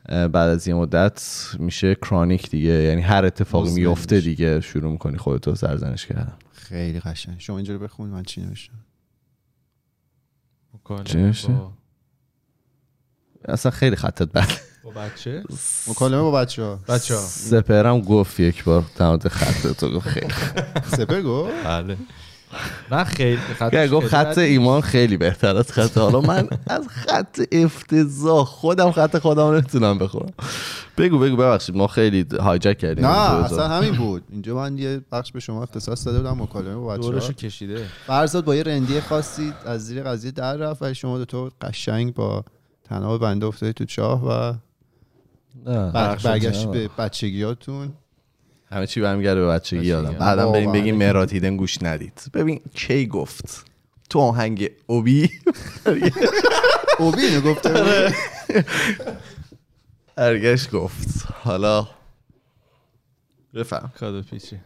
[0.08, 2.70] بعد از یه مدت میشه کرونیک دیگه.
[2.70, 4.20] یعنی هر اتفاقی میفته.
[4.20, 6.32] دیگه شروع می‌کنی خودتو سرزنش کردن.
[6.52, 7.36] خیلی قشنگ.
[7.38, 8.74] شما اینجا رو بخون من چی نوشتم
[10.74, 11.72] مکالمه چی نوشته؟ با-
[13.44, 14.50] اصلا خیلی خطت بد.
[14.84, 15.42] با بچه؟
[15.88, 20.34] مکالمه با بچه ها بچه ها سپرم گفت یک بار مورد خط تو گفت خیلی
[20.96, 21.96] سپر گفت؟ بله.
[22.90, 23.38] نه خیلی
[23.72, 25.98] یعنی گفت خط ایمان خیلی بهتر از خط.
[25.98, 30.32] حالا من از خط افتضاح خودم خط خودم نمی‌تونم بخورم
[30.98, 31.76] بگو بگو ببخشید.
[31.76, 33.06] ما خیلی هایجک کردیم.
[33.06, 33.68] نه اصلا.
[33.68, 34.22] همین بود.
[34.30, 37.86] اینجا من یه بخش به شما اختصاص داده بودم مکالمه با بچه دورشو ها کشیده.
[38.06, 42.14] فرزاد با یه رندی خاصی از زیر قضیه در رفت ولی شما دو تا قشنگ
[42.14, 42.44] با
[42.92, 44.52] تناب بنده افتادی تو چاه و
[45.70, 45.90] نه.
[45.92, 46.72] بر- بخش برگشتی نه.
[46.72, 47.92] به بچگیاتون
[48.70, 50.12] همه چی برمیگرده به بچگی یادم.
[50.12, 50.72] بعدم بریم.
[50.72, 53.64] بگیم مهرات هیدن گوش ندید ببین کی گفت
[54.10, 55.30] تو آهنگ اوبی
[56.98, 57.68] اوبی اینو گفته.
[57.72, 58.14] بود؟
[60.16, 61.88] ارگش گفت حالا
[63.54, 64.56] بفهم کادو پیچی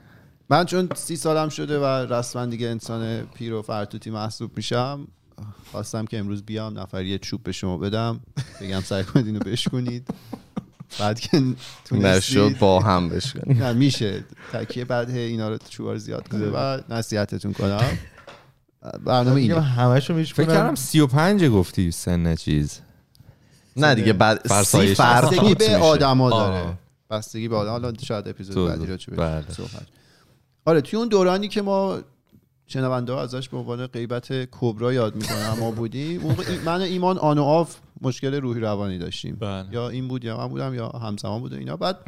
[0.50, 5.08] من چون سی سالم شده و رسما دیگه انسان پیر و فرتوتی محسوب میشم
[5.72, 8.20] خواستم که امروز بیام نفر یه چوب به شما بدم
[8.60, 10.08] بگم سعی کنید اینو بشکنید
[10.98, 12.58] بعد که نشد تونستید.
[12.58, 14.24] با هم بشکنیم نه میشه.
[14.52, 16.46] تکیه بعد اینا رو چوبا رو زیاد کنه.
[16.46, 17.98] و نصیحتتون کنم.
[19.04, 19.60] برنامه اینه.
[19.60, 22.80] همشو میشکنم فکر کردم 35 گفتی سن چیز.
[23.76, 24.96] نه دیگه بعد سی فرسایش.
[24.96, 25.76] فرق بستگی به.
[25.76, 26.30] آدما.
[26.30, 26.78] داره.
[27.10, 27.70] بستگی به آدم.
[27.70, 29.44] حالا شاید اپیزود بعدی رو چه بله.
[29.50, 29.86] صحبت.
[30.64, 31.98] آره توی اون دورانی که ما
[32.66, 35.50] شنونده ها ازش به عنوان غیبت کبرا یاد می‌کنن.
[35.60, 39.36] ما بودیم اون موقع ای- من ایمان آن و آف مشکل روحی روانی داشتیم.
[39.36, 39.68] بله.
[39.72, 41.76] یا این بود یا من بودم یا همزمان بود و اینا.
[41.76, 41.98] بعد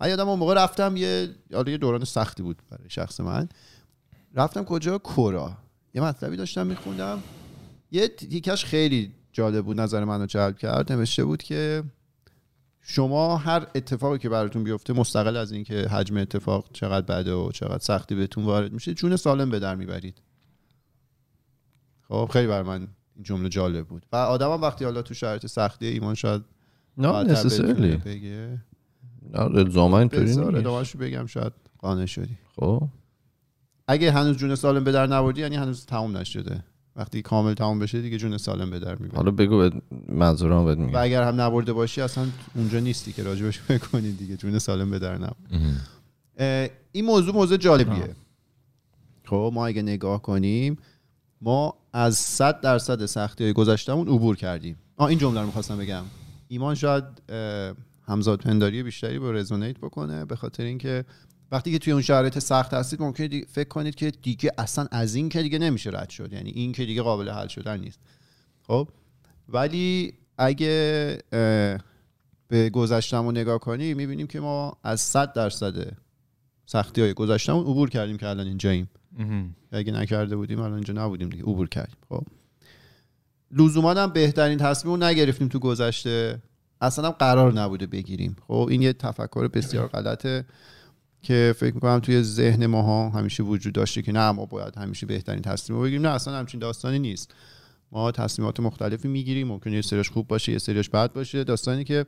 [0.00, 3.48] من یادم اون موقع رفتم یه حالا یه دوران سختی بود برای شخص من.
[4.34, 5.52] رفتم کجا؟ کورا.
[5.94, 7.22] یه مطلبی داشتم میخوندم.
[7.92, 10.92] یه تیکش خیلی جالب بود نظر منو جلب کرد.
[10.92, 11.82] نوشته بود که
[12.88, 17.78] شما هر اتفاقی که براتون بیفته مستقل از اینکه حجم اتفاق چقدر بده و چقدر
[17.78, 20.22] سختی بهتون وارد میشه جون سالم به در می‌برید.
[22.08, 22.88] خب خیلی بر من این
[23.22, 24.06] جمله جالب بود.
[24.12, 26.42] و آدمم وقتی حالا تو شرایط سختی ایمان شاید
[26.98, 27.08] نه
[27.96, 28.58] بگه.
[29.34, 30.34] الزاما اینطوری
[30.98, 32.38] بگم شاید قانع شدی.
[32.56, 32.88] خب.
[33.88, 36.64] اگه هنوز جون سالم به در نبردی یعنی هنوز تموم نشده.
[36.96, 39.70] وقتی کامل تموم بشه دیگه جون سالم به در می‌بری حالا بگو به
[40.08, 44.12] منظورم بهت و میگم اگر هم نبرده باشی اصلا اونجا نیستی که راجبش فکر کنی
[44.12, 44.36] دیگه.
[44.36, 45.30] جون سالم به در
[46.92, 48.14] این موضوع موضوع جالبیه.
[49.24, 50.78] خب ما اگه نگاه کنیم
[51.40, 54.76] ما از 100 درصد سختی های گذشتمون عبور کردیم.
[54.96, 56.04] آه این جمله رو می‌خواستم بگم.
[56.48, 57.04] ایمان شاید
[58.08, 61.04] همزاد پنداری بیشتری با رزونیت بکنه به خاطر اینکه
[61.52, 65.14] وقتی که توی اون شرایط سخت هستید ممکنه دی- فکر کنید که دیگه اصلا از
[65.14, 66.32] این که دیگه نمیشه رد شد.
[66.32, 67.98] یعنی این که دیگه قابل حل شدن نیست.
[68.62, 68.88] خب؟
[69.48, 71.18] ولی اگه
[72.48, 75.96] به گذشتمون نگاه کنیم می‌بینیم که ما از 100 درصد
[76.66, 78.90] سختی های گذشتمون عبور کردیم که الان اینجاییم.
[79.72, 81.96] اگه نکرده بودیم الان اینجا نبودیم دیگه عبور کردیم.
[82.08, 82.22] خب؟
[83.50, 86.42] لزوما هم بهترین تصمیم رو نگرفتیم تو گذشته.
[86.80, 88.36] اصلا هم قرار نبوده بگیریم.
[88.48, 90.44] خب؟ این یه تفکر بسیار غلطه.
[91.26, 95.42] که فکر می‌کنم توی ذهن ماها همیشه وجود داشته که نه ما باید همیشه بهترین
[95.42, 96.02] تصمیم رو بگیریم.
[96.02, 97.34] نه اصلا همچین داستانی نیست.
[97.92, 99.48] ما تصمیمات مختلفی می‌گیریم.
[99.48, 101.44] ممکنه یه سریش خوب باشه یه سریش بد باشه.
[101.44, 102.06] داستانی که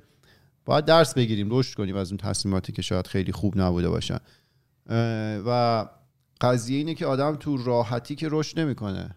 [0.65, 4.19] باید درس بگیریم رشد کنیم از اون تصمیماتی که شاید خیلی خوب نبوده باشن.
[5.47, 5.85] و
[6.41, 9.17] قضیه اینه که آدم تو راحتی که رشد نمی‌کنه.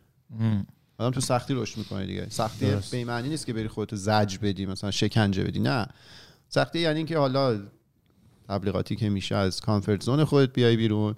[0.98, 2.28] آدم تو سختی رشد می‌کنه دیگه.
[2.30, 2.66] سختی.
[2.92, 5.60] به معنی نیست که بری خودتو زج بدی مثلا شکنجه بدی.
[5.60, 5.88] نه.
[6.50, 7.60] سختی یعنی اینکه حالا
[8.52, 11.16] تبلیغاتی که میشه از کانفرت زون خودت بیای بیرون.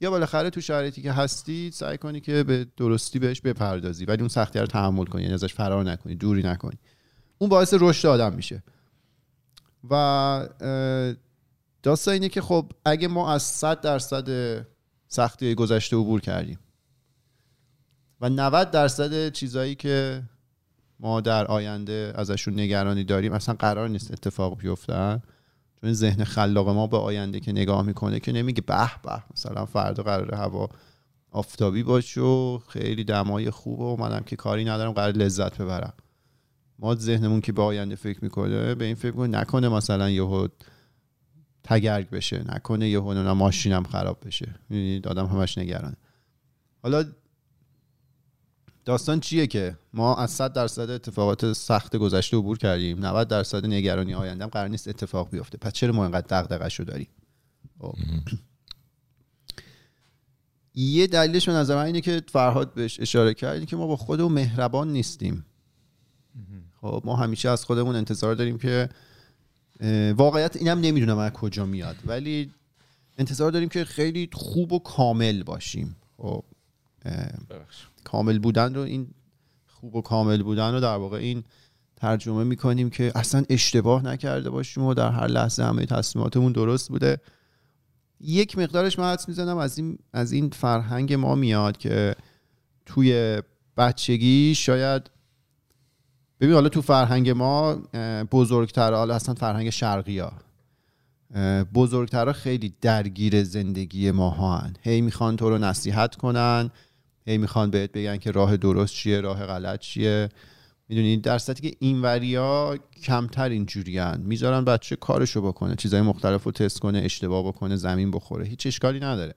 [0.00, 4.28] یا بالاخره تو شرایطی که هستی سعی کنی که به درستی بهش بپردازی ولی اون
[4.28, 6.78] سختی رو تحمل کنی یعنی ازش فرار نکنی دوری نکنی.
[7.38, 8.62] اون باعث رشد آدم میشه.
[9.90, 10.48] و
[11.82, 14.66] داستان اینه که خب اگه ما از 100 درصد
[15.08, 16.58] سختی گذشته عبور کردیم
[18.20, 20.22] و 90 درصد چیزایی که
[21.00, 25.22] ما در آینده ازشون نگرانی داریم اصلا قرار نیست اتفاق بیفتن.
[25.80, 30.02] چون ذهن خلاق ما به آینده که نگاه می‌کنه که نمیگه به به مثلا فردا
[30.02, 30.68] قرار هوا
[31.30, 35.92] آفتابی باشه و خیلی دمای خوبه و منم که کاری ندارم قرار لذت ببرم.
[36.78, 40.48] ما ذهنمون که به آینده فکر می‌کنه به این فکر می‌کنه نکنه مثلا یهو
[41.64, 44.54] تگرگ بشه نکنه یهو ماشینم خراب بشه.
[44.68, 45.96] می‌دونید آدم همش نگرانه.
[46.82, 47.04] حالا
[48.86, 54.14] داستان چیه که ما از 100 درصد اتفاقات سخت گذشته عبور کردیم 90 درصد نگرانی
[54.14, 55.58] آینده هم قرار نیست اتفاق بیفته.
[55.58, 57.08] پس چرا ما اینقدر دغدغه‌شو داریم؟
[57.80, 57.94] خب.
[60.74, 64.32] یه دلیلش به نظر من اینه که فرهاد بهش اشاره کرد که ما با خودمون
[64.32, 65.46] مهربان نیستیم.
[66.80, 68.88] خب ما همیشه از خودمون انتظار داریم که
[70.16, 72.50] واقعیت اینم نمی‌دونم از کجا میاد ولی
[73.18, 75.96] انتظار داریم که خیلی خوب و کامل باشیم.
[76.16, 76.44] خب
[78.16, 79.08] کامل بودن رو این
[79.66, 81.44] خوب و کامل بودن رو در واقع این
[81.96, 87.20] ترجمه می‌کنیم که اصلا اشتباه نکرده باشیم و در هر لحظه همه تصمیماتمون درست بوده.
[88.20, 92.14] یک مقدارش من حدس می‌زنم از این از این فرهنگ ما میاد که
[92.86, 93.42] توی
[93.76, 95.10] بچگی شاید
[96.40, 97.74] ببین حالا تو فرهنگ ما
[98.32, 100.32] بزرگتر حالا اصلا فرهنگ شرقی ها
[101.74, 106.70] بزرگترها خیلی درگیر زندگی ما هن هی می‌خوان تو رو نصیحت کنن.
[107.26, 110.28] هی می‌خوان بهت بگن که راه درست چیه راه غلط چیه.
[110.88, 116.52] می‌دونی در صورتی که این وریا کمتر اینجوریان می‌ذارن بچه کارشو بکنه چیزهای مختلف رو
[116.52, 118.46] تست کنه اشتباه بکنه زمین بخوره.
[118.46, 119.34] هیچ اشکالی نداره.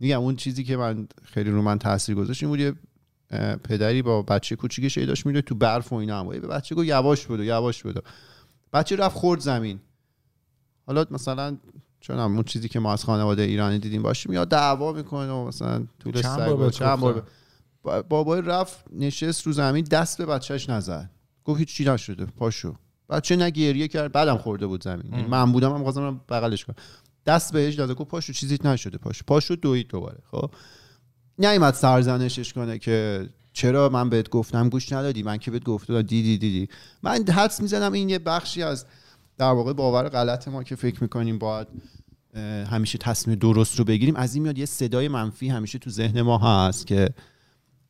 [0.00, 2.74] میگم اون چیزی که من خیلی رو من تاثیر گذاشت این بود یه
[3.56, 7.26] پدری با بچه کوچیکش هی داشت میره تو برف و اینا به بچه گفت یواش
[7.26, 8.00] بدو یواش بدو.
[8.72, 9.80] بچه رفت خورد زمین.
[10.86, 11.56] حالا مثلا
[12.00, 15.86] چون اون چیزی که ما از خانواده ایرانی دیدیم باشیم یا دعوا می‌کنه و مثلا
[15.98, 17.26] طول سگ بهت چند بار.
[17.82, 21.10] با- بابای رفت نشست رو زمین دست به بچهش نزد.
[21.44, 22.74] گفت هیچ چی نشده پاشو.
[23.10, 25.12] بچه نه گریه کرد بعدم خورده بود زمین.
[25.12, 26.76] یعنی من بودم هم خواستم بغلش کنم.
[27.26, 29.24] دست بهش داد گفت پاشو چیزی نشده پاشو.
[29.26, 30.50] پاشو دوید دوباره خب.
[31.38, 36.38] نیومد سرزنشش کنه که چرا من بهت گفتم گوش ندادی؟ من که بهت گفتم دیدی
[36.38, 36.68] دیدی.
[37.02, 38.86] من حدس می‌زنم این یه بخشی از
[39.40, 41.66] در واقع باور غلط ما که فکر می‌کنیم باید
[42.70, 44.16] همیشه تصمیم درست رو بگیریم.
[44.16, 47.08] از این میاد یه صدای منفی همیشه تو ذهن ما هست که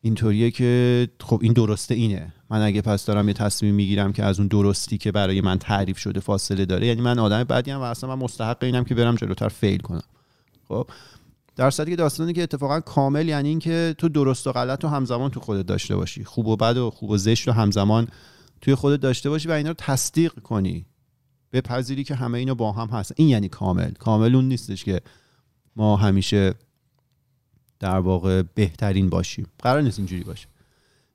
[0.01, 2.33] اینطوریه که خب این درسته اینه.
[2.49, 5.97] من اگه پس دارم یه تصمیم می‌گیرم که از اون درستی که برای من تعریف
[5.97, 9.49] شده فاصله داره یعنی من آدم بدی و اصلا من مستحق اینم که برم جلوتر
[9.49, 10.03] فیل کنم.
[10.67, 10.89] خب
[11.55, 15.31] در که داستانی که اتفاقا کامل یعنی این که تو درست و غلط رو همزمان
[15.31, 16.23] تو خودت داشته باشی.
[16.23, 18.07] خوب و بد و خوب و زشت رو همزمان
[18.61, 20.85] توی خودت داشته باشی و اینا رو تصدیق کنی.
[21.53, 23.91] بپذیری که همه اینا با هم هست این یعنی کامل.
[23.91, 25.01] کامل اون نیستش که
[25.75, 26.53] ما همیشه
[27.79, 29.47] در واقع بهترین باشیم.
[29.59, 30.47] قرار نیست اینجوری باشه.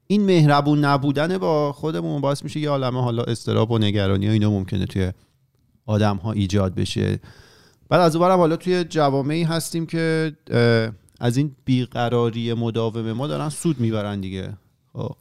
[0.07, 4.51] این مهربون نبودن با خودمون باعث میشه یه عالمه حالا استراب و نگرانی و اینا
[4.51, 5.12] ممکنه توی
[5.87, 7.20] آدم ها ایجاد بشه.
[7.88, 10.33] بعد از اونورم حالا توی جوامعی هستیم که
[11.20, 14.53] از این بیقراری مداوم ما دارن سود می‌برن دیگه.
[14.92, 15.16] خب.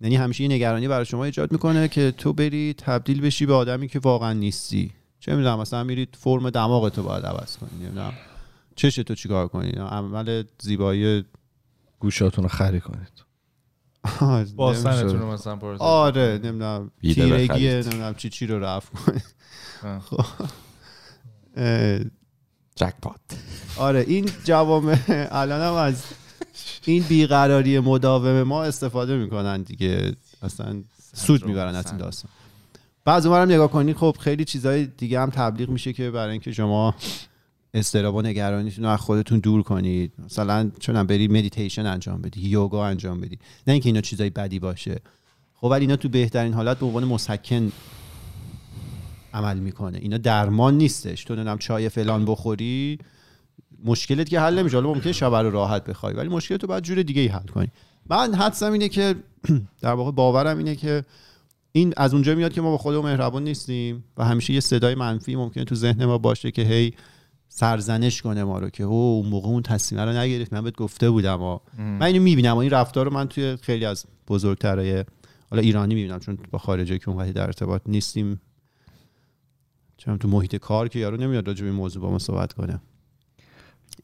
[0.00, 3.88] یعنی همیشه یه نگرانی برای شما ایجاد می‌کنه که تو بری تبدیل بشی به آدمی
[3.88, 4.92] که واقعا نیستی.
[5.20, 8.12] چه می‌دونم مثلا میری فرم دماغتو باید عوض کنی نمی‌دونم.
[8.76, 11.24] چش تو چیکار کنی؟ عمل زیبایی
[11.98, 13.26] گوشاتون رو خری کنید.
[14.56, 16.90] باستنتون رو مثلا پروتز آره نمی‌دونم.
[17.02, 17.68] تیرگی.
[17.68, 19.20] نمی‌دونم چی چی رو رفت کنی.
[19.84, 20.00] آه.
[20.00, 20.24] خب.
[22.76, 23.20] جکپات.
[23.76, 26.04] آره این جوامع الان هم از
[26.84, 30.12] این بیقراری مداوم ما استفاده می‌کنن دیگه.
[30.42, 30.82] اصلا
[31.14, 32.30] سود می‌برن از این داستان.
[33.04, 36.94] بعضی هم نگاه کنید خب خیلی چیزهای دیگه هم تبلیغ میشه که برای اینکه شما
[37.74, 40.12] استراب و نگرانیتون رو از خودتون دور کنید.
[40.24, 43.38] مثلا چونم بری مدیتیشن انجام بدی یوگا انجام بدی.
[43.66, 45.00] نه اینکه اینا چیزای بدی باشه.
[45.54, 47.72] خب ولی اینا تو بهترین حالت به عنوان مسکن
[49.34, 49.98] عمل می‌کنه.
[49.98, 51.24] اینا درمان نیستش.
[51.24, 52.98] تو نمی‌دونم چای فلان بخوری
[53.84, 54.76] مشکلت که حل نمیشه.
[54.76, 57.68] حالا ممکنه شب رو راحت بخوای ولی مشکلت رو باید جور دیگه ای حل کنی.
[58.10, 59.14] من حدسم اینه که
[59.82, 61.04] در واقع باورم اینه که
[61.72, 65.36] این از اونجا میاد که ما با خودمون مهربان نیستیم و همیشه یه صدای منفی
[65.36, 66.94] ممکنه تو ذهن ما باشه که هی
[67.48, 70.52] سرزنش کنه ما رو که او اون موقع اون تصمیم رو نگرفت.
[70.52, 72.54] من بهت گفته بودم و من اینو می‌بینم.
[72.54, 75.04] و این رفتار رو من توی خیلی از بزرگترای
[75.50, 78.40] حالا ایرانی می‌بینم چون با خارجی که اونقدر در ارتباط نیستیم.
[79.96, 82.80] چون تو محیط کار که یارو نمیاد راجع به موضوع با ما صحبت کنه.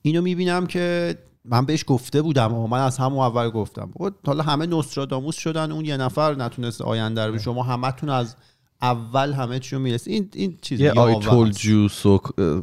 [0.02, 3.90] اینو می‌بینم که من بهش گفته بودم و من از همون اول گفتم.
[3.98, 8.36] خب حالا همه نوستراداموس شدن اون یه نفر نتونست آینده رو به شما همتون از
[8.82, 11.58] اول همه چی رو می‌رسه این این چیز یه آی تول است.
[11.58, 12.20] جوس و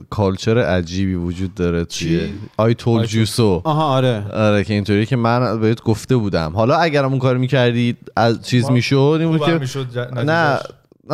[0.09, 4.25] کالچر عجیبی وجود داره توی؟ آی تول جوسو آها آره.
[4.33, 6.51] آره که اینطوری که من بهت گفته بودم.
[6.55, 9.59] حالا اگرم اون کار می‌کردید از چیز می‌شد این بود که
[10.23, 10.59] نه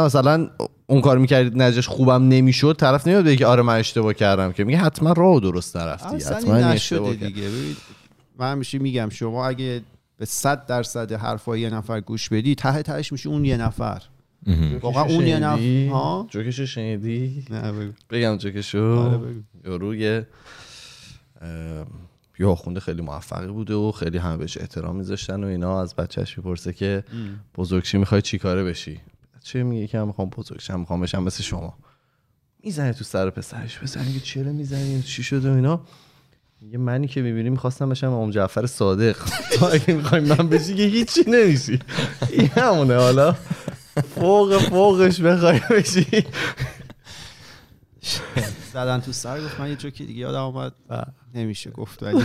[0.01, 0.49] مثلا
[0.87, 4.63] اون کار می‌کردید نتیجهش خوبم نمی‌شد طرف نمیاد بگه آره من اشتباه کردم که.
[4.63, 7.15] میگه حتما راه درست نرفتی حتما اشتباه.
[7.15, 7.49] دیگه.
[8.39, 9.81] من همیشه میگم شما اگه
[10.17, 14.01] به صد درصد حرفای یه نفر گوش بدی ته تهش میشه اون یه نفر.
[14.81, 17.91] واقعا اون یه نفر؟ ها؟ جوکشو شنیدی؟ نه بگو.
[18.09, 18.83] بگم جوکشو.
[18.83, 19.35] آره.
[19.65, 20.27] یارو یه
[22.39, 25.81] یه آخونده خیلی موفقی بوده و خیلی همه بهش احترام میذاشتن و اینا.
[25.81, 27.03] از بچهش می‌پرسه که
[27.55, 28.99] بزرگشی می‌خوای چی کاره بشی؟
[29.45, 31.77] چه میگه که من می‌خوام بزرگشم می‌خوام بشم مثل شما.
[32.63, 33.79] می‌زنه تو سر پسرش.
[33.79, 35.81] پسر میگه چرا می‌زنی؟ چی شده و اینا؟
[36.61, 39.17] یه منی که می‌بینی می‌خواستم بشم ام جعفر صادق.
[39.59, 41.79] تو اگه می‌خوای من بشی که هیچی نمیشی.
[42.29, 42.95] این همونه.
[42.95, 43.35] حالا
[44.15, 46.23] فوق فوقش بخوای بشی.
[48.73, 50.73] زدن تو سر گفت من یه جوکی دیگه یادم اومد.
[51.35, 52.21] نمیشه گفت ولی.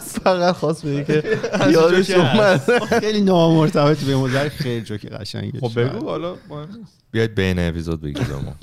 [0.00, 1.38] فقط خواست بگه که
[1.72, 2.84] یادش اومد.
[2.84, 6.36] خیلی نامرتبط به مدر خیلی جوکی قشنگه خب بگو حالا.
[7.10, 8.54] بیاید بین اپیزود بگید ما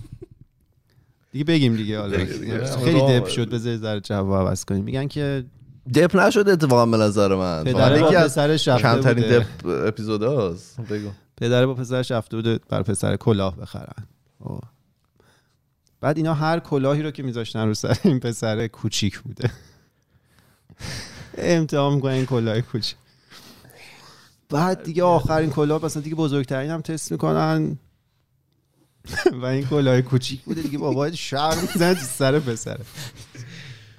[1.31, 2.17] دیگه بگیم دیگه حالا.
[2.83, 4.83] خیلی دپ شد بذار ذره جو عوض کنیم.
[4.83, 5.45] میگن که
[5.95, 7.63] دپ نشده اتفاقا به نظر من.
[7.63, 9.39] پدر فقط با یکی از پسرش رفته کمترین بوده.
[9.39, 10.81] دپ اپیزود هاست.
[10.81, 11.10] بگو.
[11.38, 14.05] پدر با پسرش رفته بوده بر پسر کلاه بخرن.
[14.43, 14.62] خب.
[16.01, 19.51] بعد اینا هر کلاهی رو که میذاشتن رو سر این پسر کوچیک بوده.
[21.38, 22.95] امتحان می‌کنن این کلاه کوچیک
[24.50, 27.78] بعد دیگه آخرین کلاه مثلا دیگه بزرگترین هم تست می‌کنن.
[29.41, 30.78] و این کلاه کوچیک بوده دیگه.
[30.78, 32.86] بابا شهر می‌زنه تو سر پسره.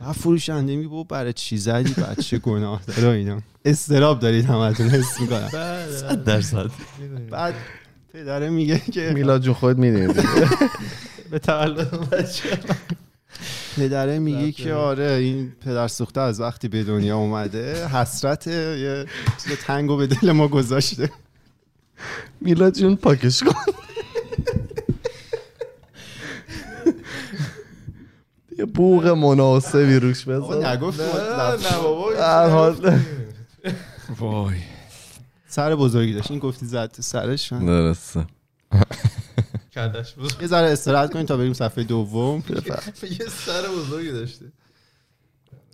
[0.01, 3.43] بعد فروشنده میگه بابا برای چی زدی؟ بچه گناه داره و اینا.
[3.65, 5.49] استراب دارید همتون حس می‌کنم.
[6.25, 6.71] درصد.
[7.31, 7.55] بعد
[8.13, 10.15] پدره میگه که میلاد جون خود می‌دونی.
[11.31, 12.59] به تولد بچه
[13.79, 19.07] پدره میگه که آره این پدر سوخته از وقتی به دنیا اومده حسرت یه
[19.45, 21.11] چیز تنگو به دل ما گذاشته.
[22.41, 23.73] میلاد جون پاکش کن.
[28.59, 32.73] یه بوق مناسبی روش بذار نگفت نه بابا
[34.19, 34.57] وای.
[35.49, 36.31] سر بزرگی داشت.
[36.31, 38.27] این گفتی زد سرش؟ درسته.
[39.79, 40.43] کلش بزرگ.
[40.43, 42.43] یه ذره استراحت کنیم تا بریم صفحه دوم.
[43.03, 44.45] یه سر بزرگی داشته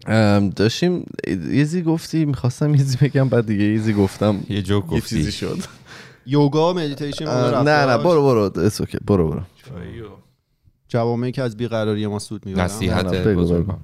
[0.07, 4.41] ام، داشتیم ایزی گفتی می‌خواستم ایزی بگم بعد دیگه ایزی گفتم.
[4.49, 5.59] یه جوک یه چیزی گفتی شد.
[6.27, 9.43] یوگا مدیتیشن نه نه برو برو اس اوکی برو برو.
[10.89, 12.65] جوامعی که از بیقراری ما سود می‌برن.
[12.65, 13.81] نصیحت بزرگان.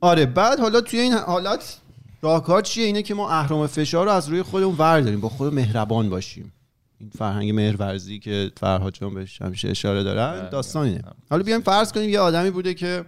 [0.00, 1.78] آره بعد حالا توی این حالت
[2.22, 6.10] راهکار چیه؟ اینه که ما اهرام فشار رو از روی خودمون ورداریم با خود مهربان
[6.10, 6.52] باشیم.
[7.00, 11.92] این فرهنگ مهرورزی که فرهاد جان بهش همیشه اشاره دارن داستان اینه حالا بیایم فرض
[11.92, 13.04] کنیم یه آدمی بوده که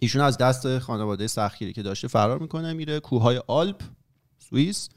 [0.00, 3.82] ایشون از دست خانواده سختگیری که داشته فرار می‌کنه میره کوههای آلپ
[4.38, 4.88] سوئیس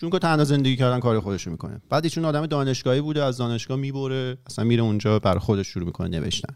[0.00, 1.80] چون که تنها زندگی کردن کار خودش رو می‌کنه.
[1.88, 6.08] بعد ایشون آدم دانشگاهی بوده از دانشگاه می‌بره اصلا میره اونجا بر خودش شروع می‌کنه
[6.08, 6.54] نوشتن.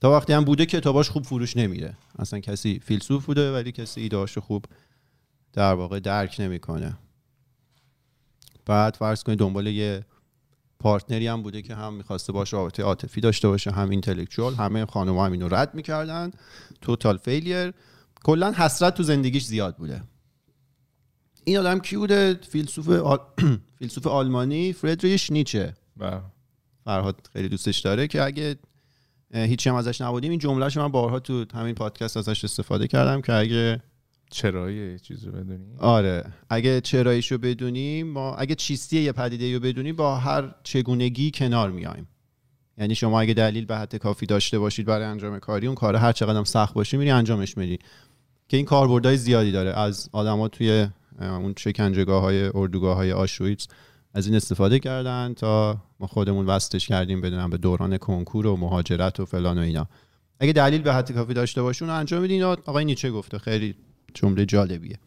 [0.00, 1.96] تا وقتی هم بوده کتاباش خوب فروش نمیره.
[2.18, 4.64] اصلا کسی فیلسوف بوده ولی کسی ایدهاشو خوب
[5.52, 6.96] در واقع درک نمی‌کنه.
[8.66, 10.04] بعد فرض کنید دنبال یه
[10.78, 14.86] partner ی هم بوده که هم می‌خواسته باشه رابطه عاطفی داشته باشه هم اینتלקچوال همه
[14.86, 16.30] خانم هم اینو رد می‌کردن.
[16.80, 17.72] total failure
[18.24, 20.02] کلا حسرت تو زندگیش زیاد بوده.
[21.44, 23.18] این آدم کی بوده؟ فیلسوف آل...
[23.78, 25.74] فیلسوف آلمانی فردریش نیچه.
[26.84, 28.56] فرهاد خیلی دوستش داره که اگه
[29.34, 33.32] هیچی هم ازش نبودیم این جملهش من بارها تو همین پادکست ازش استفاده کردم که
[33.32, 33.82] اگه
[34.34, 36.24] چرایی یه چیزی رو بدونی؟ آره.
[36.50, 41.70] اگه چراییش رو بدونیم ما اگه چیستی یه پدیده رو بدونیم با هر چگونگی کنار
[41.70, 42.08] میایم.
[42.78, 46.12] یعنی شما اگه دلیل به حد کافی داشته باشید برای انجام کاری اون کار هر
[46.12, 47.78] چقدر سخت باشه میری انجامش میدی.
[48.48, 49.78] که این کاربردهای زیادی داره.
[49.78, 50.86] از آدما توی
[51.20, 53.68] اون شکنجهگاه های اردوگاه های آشویتس
[54.14, 59.20] از این استفاده کردن تا ما خودمون وستش کردیم بدونم به دوران کنکور و مهاجرت
[59.20, 59.86] و فلان و اینا.
[60.40, 63.74] اگه دلیل به حد کافی داشته باشون انجام میدین آقای نیچه گفته؟ خیلی
[64.14, 64.98] جمله جالبیه.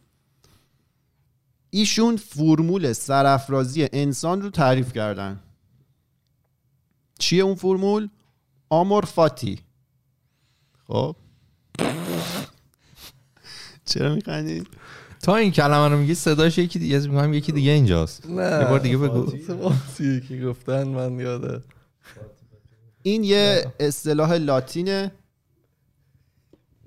[1.69, 5.39] ایشون فرمول سرافرازی انسان رو تعریف کردن.
[7.19, 8.09] چیه اون فرمول؟
[8.69, 9.59] آمور فاتی.
[10.87, 11.15] خب.
[13.85, 14.63] چرا میخندی؟
[15.21, 18.79] تا این کلمه رو میگی صداش یکی دیگه میگم یکی دیگه اینجاست نه یه بار
[18.79, 19.25] دیگه بگو.
[19.25, 21.61] فاتی که گفتن من یاده
[23.03, 25.11] این یه اصطلاح لاتینه.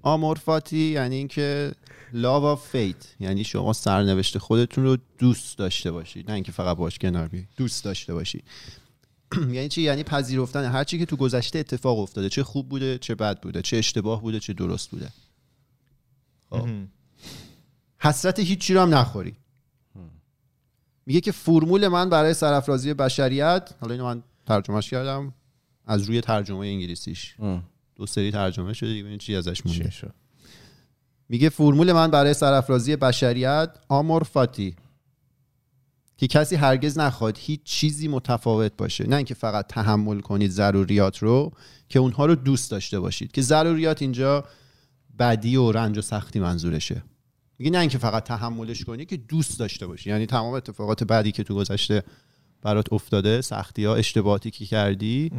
[0.02, 1.72] آمور فاتی یعنی اینکه
[2.14, 3.06] of fate.
[3.20, 6.28] یعنی شما سرنوشت خودتون رو دوست داشته باشید.
[6.28, 8.44] نه اینکه فقط باش کنار بیاید دوست داشته باشید.
[9.36, 12.28] یعنی چی؟ یعنی پذیرفتن هر چی که تو گذشته اتفاق افتاده.
[12.28, 13.62] چه خوب بوده چه بد بوده.
[13.62, 15.08] چه اشتباه بوده چه درست بوده.
[17.98, 19.36] حسرت هیچی رو هم نخوری.
[21.06, 25.34] میگه که فرمول من برای سرافرازی بشریت حالا اینو من ترجمهش کردم
[25.86, 27.36] از روی ترجمه انگلیسیش.
[28.00, 29.92] دو سری ترجمه شده دیگه چی ازش مونده.
[31.28, 34.76] میگه فرمول من برای سرافرازی بشریت آمور فاتی.
[36.16, 39.06] که کسی هرگز نخواد هیچ چیزی متفاوت باشه.
[39.06, 41.52] نه اینکه فقط تحمل کنید ضروریات رو
[41.88, 43.32] که اونها رو دوست داشته باشید.
[43.32, 44.44] که ضروریات اینجا
[45.18, 47.02] بدی و رنج و سختی منظورشه.
[47.58, 50.10] میگه نه اینکه فقط تحملش کنی که دوست داشته باشی.
[50.10, 52.02] یعنی تمام اتفاقات بدی که تو گذشته
[52.62, 55.30] برات افتاده سختی ها اشتباهاتی که کردی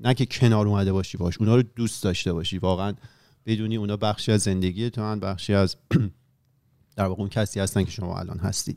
[0.00, 2.58] نه که کنار اومده باشی باش اونا رو دوست داشته باشی.
[2.58, 2.94] واقعا
[3.46, 5.76] بدونی اونا بخشی از زندگی تو هن بخشی از
[6.96, 8.76] در واقع اون کسی هستن که شما الان هستی.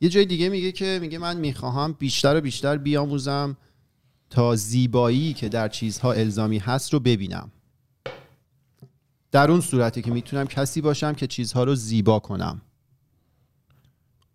[0.00, 3.56] یه جای دیگه میگه که میگه من می‌خواهم بیشتر و بیشتر بیاموزم
[4.30, 7.50] تا زیبایی که در چیزها الزامی هست رو ببینم.
[9.32, 12.62] در اون صورتی که می‌تونم کسی باشم که چیزها رو زیبا کنم.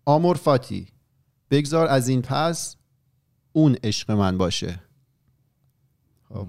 [0.05, 0.87] آمور فاتی
[1.51, 2.75] بگذار از این پس
[3.53, 4.79] اون عشق من باشه.
[6.33, 6.47] خب.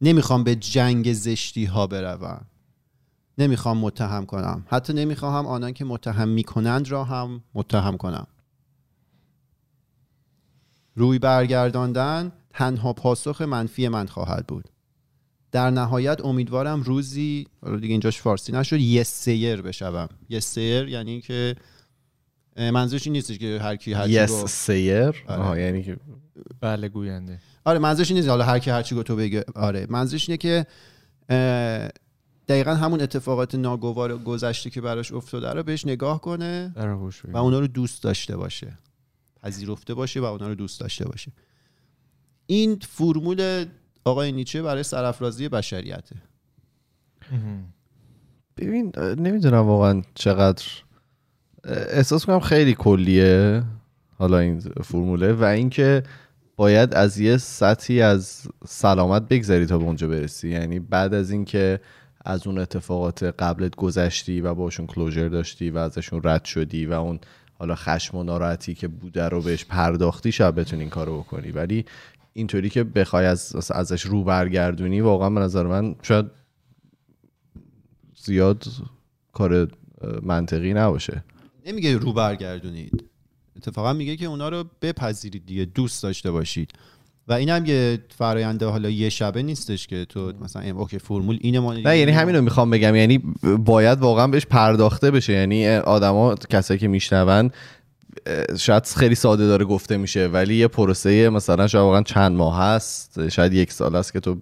[0.00, 2.46] نمی‌خوام به جنگ زشتی ها بروم.
[3.38, 4.64] نمی‌خوام متهم کنم.
[4.66, 8.26] حتی نمی‌خواهم آنان که متهم می‌کنند را هم متهم کنم.
[10.94, 14.68] روی برگرداندن تنها پاسخ منفی من خواهد بود.
[15.52, 17.46] در نهایت امیدوارم روزی
[17.80, 20.08] دیگه اینجاش فارسی نشد یه سیر بشوم.
[20.28, 21.56] یه سیر یعنی که
[22.56, 25.96] منظورش این نیستش که هر کی هر یس سیر آها یعنی که
[26.60, 27.38] بله گوینده.
[27.68, 29.44] آره منظورش نیست حالا هر کی هر چی تو بگه.
[29.54, 30.66] آره منظورش اینه که
[32.48, 36.72] دقیقا همون اتفاقات ناگوار گذشته که براش افتاده رو بهش نگاه کنه
[37.32, 38.78] و اونا رو دوست داشته باشه.
[39.42, 41.32] پذیرفته باشه و اونا رو دوست داشته باشه.
[42.46, 43.66] این فرمول
[44.04, 46.16] آقای نیچه برای سرافرازی بشریته.
[48.56, 50.64] ببین نمی‌دونم واقعا چقدر
[51.64, 53.62] احساس کنم خیلی کلیه
[54.18, 56.02] حالا این فرموله و اینکه
[56.58, 60.48] باید از یه سطحی از سلامت بگذری تا به اونجا برسی.
[60.48, 61.80] یعنی بعد از اینکه
[62.24, 67.18] از اون اتفاقات قبلت گذشتی و باشون کلوجر داشتی و ازشون رد شدی و اون
[67.58, 71.50] حالا خشم و ناراحتی که بوده رو بهش پرداختی شاید بتونی این کارو بکنی.
[71.50, 71.84] ولی
[72.32, 76.26] اینطوری که بخوای از ازش رو برگردونی واقعا به نظر من شاید
[78.24, 78.64] زیاد
[79.32, 79.68] کار
[80.22, 81.24] منطقی نباشه.
[81.66, 83.07] نمیگه رو برگردونید.
[83.58, 86.70] اتفاقا میگه که اونا رو بپذیرید دیگه دوست داشته باشید.
[87.28, 91.60] و این هم یه فراینده حالا یه شبه نیستش که تو مثلا اوکی فرمول اینه
[91.60, 92.94] ما نه یعنی همین رو می‌خوام بگم.
[92.94, 93.18] یعنی
[93.58, 95.32] باید واقعا بهش پرداخته بشه.
[95.32, 97.50] یعنی آدما کسایی که میشنون
[98.58, 103.28] شاید خیلی ساده داره گفته میشه ولی یه پروسه مثلا شاید واقعا چند ماه هست
[103.28, 104.36] شاید یک سال است که تو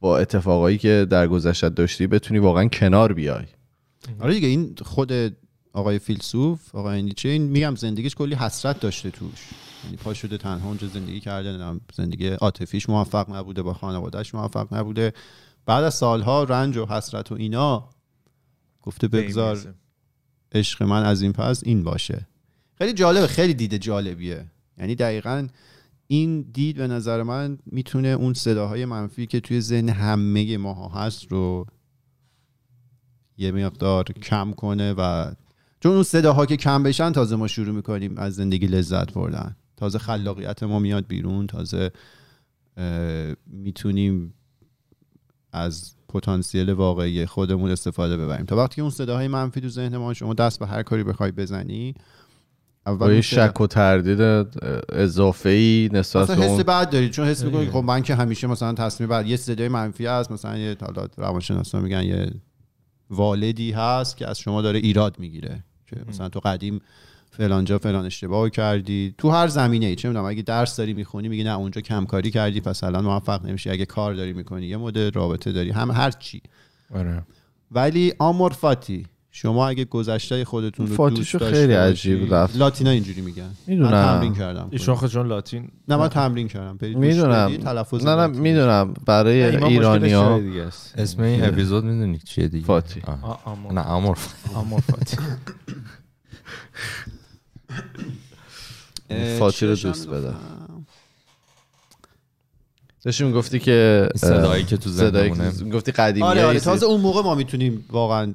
[0.00, 3.44] با اتفاقایی که در گذشته داشتی بتونی واقعا کنار بیای.
[4.20, 5.12] آره دیگه این خود
[5.74, 9.48] آقای فیلسوف آقای نیچه این میگم زندگیش کلی حسرت داشته توش.
[9.84, 15.12] یعنی پا شده تنها اونجا زندگی کرده زندگی عاطفیش موفق نبوده با خانوادهش موفق نبوده.
[15.66, 17.88] بعد از سالها رنج و حسرت و اینا
[18.82, 19.74] گفته بگذار
[20.52, 22.26] عشق من از این پس این باشه.
[22.78, 24.50] خیلی جالبه خیلی دید جالبیه.
[24.78, 25.48] یعنی دقیقا
[26.06, 31.32] این دید به نظر من می‌تونه اون صداهای منفی که توی ذهن همه ماها هست
[31.32, 31.66] رو
[33.36, 35.32] یه مقدار کم کنه و
[35.84, 39.56] چون اون صداها که کم بشن تازه ما شروع می‌کنیم از زندگی لذت بردن.
[39.76, 41.90] تازه خلاقیت ما میاد بیرون تازه
[43.46, 44.34] می‌تونیم
[45.52, 48.46] از پتانسیل واقعی خودمون استفاده ببریم.
[48.46, 51.32] تا وقتی که اون صداهای منفی تو ذهن ما شما دست به هر کاری بخوای
[51.32, 51.94] بزنی
[52.86, 54.20] اول شک و تردید
[54.92, 57.10] اضافه ای نسبت به حس بعد دارید.
[57.10, 60.58] چون حس می‌کنید خب من که همیشه مثلا تصمیم بعد یه صدای منفی هست مثلا
[60.58, 62.32] یه حالا روانشناسا میگن یه
[63.10, 65.64] والدی هست که از شما داره ایراد می‌گیره.
[65.94, 66.80] که مثلا تو قدیم
[67.30, 69.14] فلان جا فلان اشتباه کردی.
[69.18, 72.60] تو هر زمینه ای چه می‌دونم اگه درس داری می‌خونی میگی نه اونجا کمکاری کردی
[72.60, 73.70] پس الان موفق نمیشی.
[73.70, 76.42] اگه کار داری می‌کنی یه مدل رابطه داری هم هر چی.
[76.94, 77.22] آره.
[77.70, 79.06] ولی آمورفاتی
[79.36, 82.56] شما اگه گذشته خودتون رو دوست داشته خیلی عجیب رفت.
[82.56, 83.50] لاتینا اینجوری میگن.
[83.66, 83.90] می‌دونم.
[83.90, 84.68] من تمرین کردم.
[84.70, 85.68] ایشون چون لاتین.
[85.88, 86.78] نه من تمرین کردم.
[86.98, 87.52] می‌دونم.
[87.92, 88.94] نه نه می‌دونم.
[89.06, 90.40] برای ایرانی ها
[90.96, 93.02] اسم این اپیزود می‌دونی چیه دیگه؟ فاتی.
[93.72, 94.18] نه آمور
[94.54, 95.16] آمور فاتی.
[99.38, 100.36] فاتی رو دوست بدم.
[103.04, 107.34] داشتی گفتی که صدایی که تو زندمونه گفتی قدیمی آره آره تازه اون موقع ما
[107.34, 108.34] می‌تونیم واقعا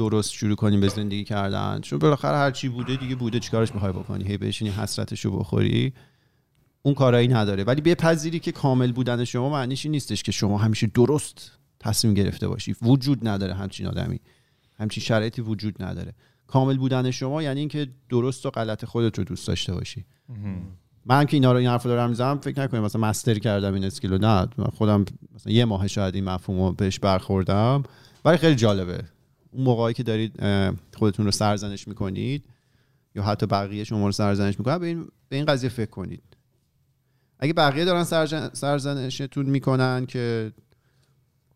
[0.00, 1.80] درست شروع کنیم به زندگی کردن.
[1.80, 5.92] چون بالاخره هر چی بوده دیگه بوده چیکارش می‌خوای بکنی؟ هی بشینی حسرتش رو بخوری.
[6.82, 7.64] اون کارایی نداره.
[7.64, 12.48] ولی بپذیری که کامل بودن شما معنیش این نیستش که شما همیشه درست تصمیم گرفته
[12.48, 12.76] باشی.
[12.82, 14.20] وجود نداره همچین آدمی.
[14.78, 16.14] همچین شرایطی وجود نداره.
[16.46, 20.04] کامل بودن شما یعنی اینکه درست و غلط خودت رو دوست داشته باشی.
[21.06, 24.18] من که اینا رو این حرفو دارم می‌زنم فکر نکنیم مثلا مستر کردم این اسکیلو.
[24.18, 24.48] نه
[24.78, 27.82] خودم مثلا یه ماه شاید این مفهومو بهش برخوردم.
[28.24, 29.04] ولی خیلی جالبه.
[29.50, 30.40] اون موقعی که دارید
[30.96, 32.44] خودتون رو سرزنش می‌کنید
[33.14, 36.22] یا حتی بقیه شما رو سرزنش می‌کنن به این, به این قضیه فکر کنید.
[37.38, 38.04] اگه بقیه دارن
[38.52, 40.52] سرزنشتون می‌کنن که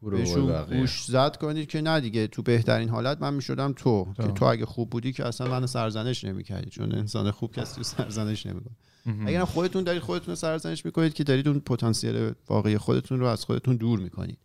[0.03, 4.45] بهشون گوش زد کنید که نه دیگه تو بهترین حالت من می‌شدم تو که تو
[4.45, 8.77] اگه خوب بودی که اصلا منو سرزنش نمی‌کردی چون انسان خوب کسی سرزنش نمی‌کنه.
[9.27, 13.45] اگر خودتون دارید خودتون رو سرزنش می‌کنید که دارید اون پتانسیل واقعی خودتون رو از
[13.45, 14.39] خودتون دور می‌کنید.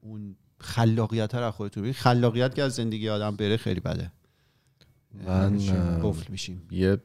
[0.00, 4.12] اون خلاقیت رو خودتون بگید خلاقیت که از زندگی آدم بره خیلی بده.
[5.26, 6.62] من اه، قفل میشیم.
[6.70, 6.98] یه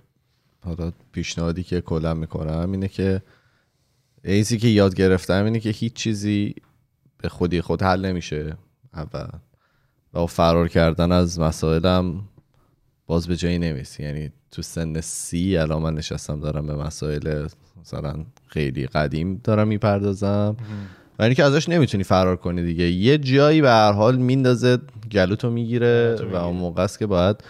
[0.63, 3.21] حالا پیشنهادی که کلا می‌کنم اینه که
[4.23, 6.55] ایزی که یاد گرفتم اینه که هیچ چیزی
[7.17, 8.57] به خودی خود حل نمیشه
[8.93, 9.29] اول.
[10.13, 12.21] و فرار کردن از مسائلم
[13.07, 17.47] باز به جایی نمیسی یعنی تو سن سی الان من نشستم دارم به مسائل
[17.81, 20.57] مثلا خیلی قدیم دارم می‌پردازم.
[21.19, 22.83] و اینکه ازش نمی‌تونی فرار کنی دیگه.
[22.83, 24.77] یه جایی به هر حال میندازه
[25.11, 27.43] گلوتو می‌گیره و اون موقع است که باید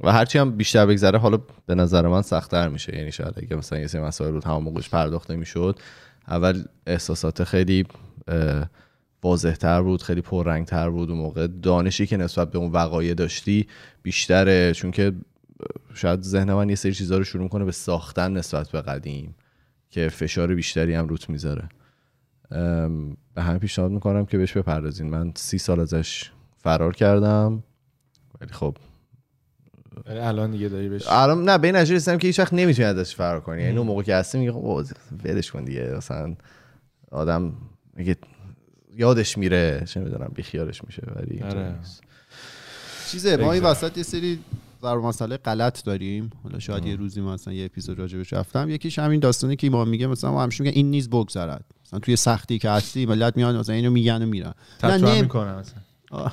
[0.00, 2.96] و هرچی هم بیشتر بگذره حالا به نظر من سختتر میشه.
[2.96, 5.78] یعنی شاید اگه مثلا یه سری مسائل رو تمام موقعش پرداخت نمی‌شد
[6.28, 7.86] اول احساسات خیلی
[9.22, 11.10] واضحتر بود خیلی پررنگتر بود.
[11.10, 13.66] اون موقع دانشی که نسبت به اون وقایع داشتی
[14.02, 14.72] بیشتره.
[14.72, 15.12] چون که
[15.94, 19.34] شاید ذهن من یه سری چیزا رو شروع کنه به ساختن نسبت به قدیم
[19.90, 21.68] که فشار بیشتری هم روت می‌ذاره.
[23.34, 25.10] به همه پیشنهاد می‌کنم که بهش بپردازین.
[25.10, 27.62] من سی سال ازش فرار کردم.
[28.40, 28.76] ولی خب
[30.06, 33.16] الان دیگه داری بهش الان نه به این نتیجه رسیدم که هیچ وقت نمی‌تونی ازش
[33.16, 33.62] فرار کنی.
[33.62, 34.84] یعنی اون موقع که هستی میگه خب
[35.24, 35.94] ولش کن دیگه.
[35.96, 36.36] مثلا
[37.10, 37.52] آدم
[37.94, 38.16] میگه
[38.96, 39.84] یادش میره.
[39.86, 41.74] چه می‌دونم بیخیالش میشه ولی آره.
[43.10, 43.62] چیزه ما این.
[43.62, 44.38] وسط یه سری
[44.82, 46.30] ضرب مسئله غلط داریم.
[46.42, 48.70] حالا شاید یه روزی مثلا یه اپیزود راجبش رفتم.
[48.70, 51.64] یکیش همین داستانی که ما میگه مثلا ما همیشه میگن این نیز بگذرد.
[51.92, 54.54] مثلا توی سختی که هستی ملت میان مثلا اینو میگن و میرن.
[54.82, 56.30] نه نم- می‌کنم مثلا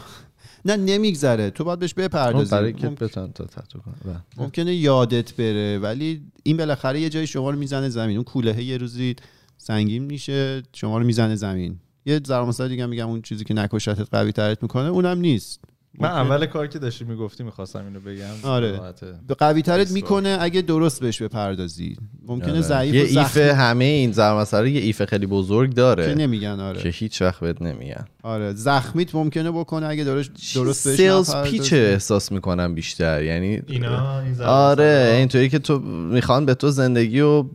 [0.65, 1.49] نه نمیگذره.
[1.49, 2.51] تو باید بهش بپردازی.
[2.51, 4.15] برای که ممکن- بتون تا تتو کنه بله.
[4.37, 8.15] ممکنه یادت بره ولی این بالاخره یه جای شما رو می‌زنه زمین.
[8.17, 9.15] اون کولهه یه روزی
[9.57, 11.79] سنگین میشه شما رو می‌زنه زمین.
[12.05, 15.59] یه ضرب مثال دیگه میگم اون چیزی که نکشتت قوی ترت می‌کنه اونم نیست.
[15.99, 18.49] من اول کار که داشتی می‌گفتی می‌خواستم اینو بگم.
[18.49, 18.79] آره.
[19.27, 19.91] به قوی ترت.
[19.91, 21.97] می‌کنه اگه درست بهش بپردازی.
[22.27, 22.61] ممکنه آره.
[22.61, 26.81] ضعیف یه و ایف همه این ضرب یه ایف خیلی بزرگ که داره نمیگن آره.
[26.81, 28.05] که هیچ وقت بهت نمیگن.
[28.23, 28.53] آره.
[28.53, 31.57] زخمیت ممکنه بکنه اگه درست درست بهش سیلز نپردازی.
[31.57, 33.23] پیچ احساس می‌کنم بیشتر.
[33.23, 35.13] یعنی اینا این آره.
[35.17, 37.49] اینطوری که تو می‌خوان به تو زندگی رو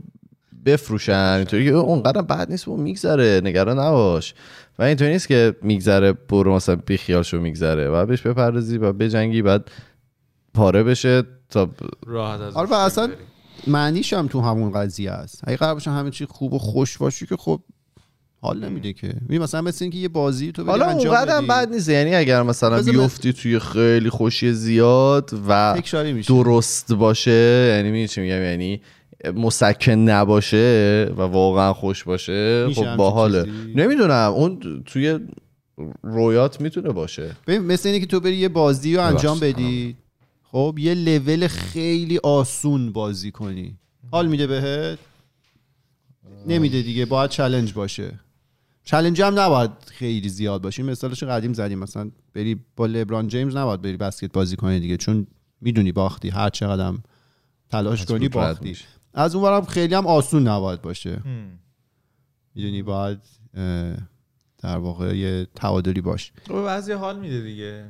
[0.66, 3.40] بفروشن اینطوری که اونقدر بد نیست و میگذره.
[3.44, 4.34] نگران نباش.
[4.78, 7.88] و اینطوری نیست که میگذره برو مثلا بیخیال شو میگذره.
[7.88, 9.70] و بهش بپردازی و بجنگی بعد
[10.54, 11.70] پاره بشه تا
[12.06, 13.10] راحت از آره و اصلا
[13.66, 15.40] معنیش هم تو همون قضیه است.
[15.44, 17.60] اگه قرار باشه همه چی خوب و خوش باشی که خب
[18.40, 19.14] حال نمیده که.
[19.28, 21.88] می مثلا مثل اینکه یه بازی تو حالا اونقدر بد نیست.
[21.88, 26.28] یعنی اگر مثلا بیفتی توی خیلی خوشی زیاد و تکراری میشه.
[26.34, 27.30] درست باشه
[27.76, 28.80] یعنی می‌دونی چی میگم؟ یعنی
[29.30, 33.44] مسکن نباشه و واقعا خوش باشه خب باحاله؟
[33.74, 35.18] نمی‌دونم اون توی
[36.02, 37.36] رویات می‌تونه باشه.
[37.46, 39.96] ببین مثل اینه که تو بری یه بازی رو انجام بدی
[40.42, 43.78] خب یه لول خیلی آسون بازی کنی.
[44.10, 44.98] حال میده بهت؟
[46.46, 48.20] نمیده دیگه باید چلنج باشه.
[48.84, 50.82] چلنج هم نباید خیلی زیاد باشه.
[50.82, 51.78] این مثالش قدیم زدیم.
[51.78, 55.26] مثلا بری با لبران جیمز نباید بری بسکت بازی کنی دیگه چون
[55.60, 56.92] می‌دونی باختی هر چقدر
[57.70, 58.76] تلاش کنی باختی.
[59.14, 61.22] از اون برم خیلی هم آسون نباید باشه.
[62.54, 63.18] می‌دونی باید
[64.58, 67.84] در واقع یه تعادلی باشه به بعضی حال میده دیگه.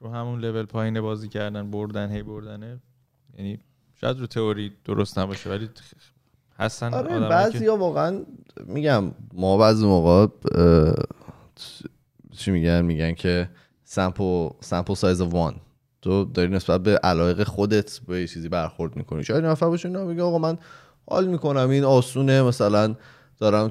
[0.00, 2.78] رو همون لول پایین بازی کردن بردن هی بردنه
[3.38, 3.58] یعنی
[4.00, 5.68] شاید رو تئوری درست نباشه ولی
[6.58, 8.24] هستن آره بعضی که ها واقعا
[8.66, 10.26] میگم ما بعضی موقع
[12.32, 13.50] چی میگن؟ میگن که
[13.84, 15.60] سمپل سمپل سایز وان
[16.02, 19.24] تو داری نسبت به علایق خودت به یه چیزی برخورد می‌کنی.
[19.24, 20.58] شاید نفر باشه میگه آقا من
[21.10, 22.94] حال می‌کنم این آسونه مثلا
[23.38, 23.68] دارم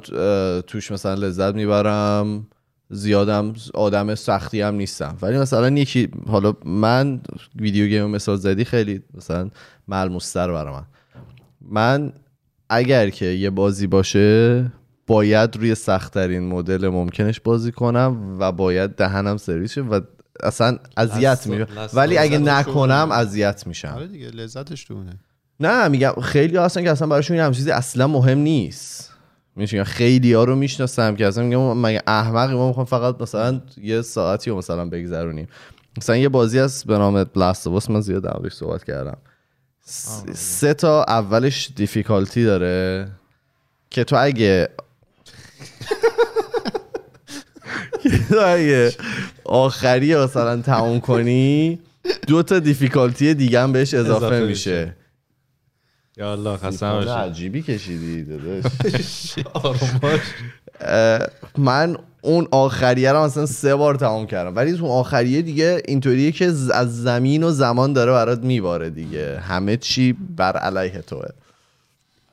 [0.62, 2.48] توش مثلا لذت می‌برم
[2.90, 5.18] زیادم آدم سختی هم نیستم.
[5.22, 7.22] ولی مثلا یکی حالا من
[7.56, 9.50] ویدیو گیم مثال زدی خیلی مثلا
[9.88, 10.86] ملموستر برای من.
[11.62, 12.14] من
[12.70, 14.66] اگر که یه بازی باشه
[15.08, 20.02] باید روی سختترین مدل ممکنش بازی کنم و باید دهنم سرویس و
[20.44, 23.88] اصلا اذیت میشه ولی اگه نکنم اذیت میشم.
[23.88, 25.20] آره دیگه لذتش تو اونه.
[25.60, 29.14] نه میگم خیلی هستن که اصلا براشون این چیزی اصلا مهم نیست.
[29.56, 34.02] میگم خیلی ها رو می‌شناسم که اصلا میگم مگه احمقی ما می‌خوام فقط مثلا یه
[34.02, 35.48] ساعتی رو مثلا بگذرونیم.
[35.98, 39.18] مثلا یه بازی هست به نام بلاست من زیاد دربارش صحبت کردم.
[39.86, 43.08] س- سه تا اولش دیفیکالتی داره
[43.90, 44.70] که تو اگه
[48.46, 48.94] اگه
[49.46, 51.80] آخری مثلا تموم کنی
[52.28, 54.96] دو تا دیفیکالتی دیگه هم بهش اضافه, اضافه میشه.
[56.18, 59.36] یا الله باشی عجیبی کشیدی داداش.
[61.58, 64.56] من اون آخریه رو مثلا سه بار تمام کردم.
[64.56, 69.40] ولی تو آخریه دیگه اینطوریه که از زمین و زمان داره برات میباره دیگه.
[69.40, 71.28] همه چی بر علیه توه.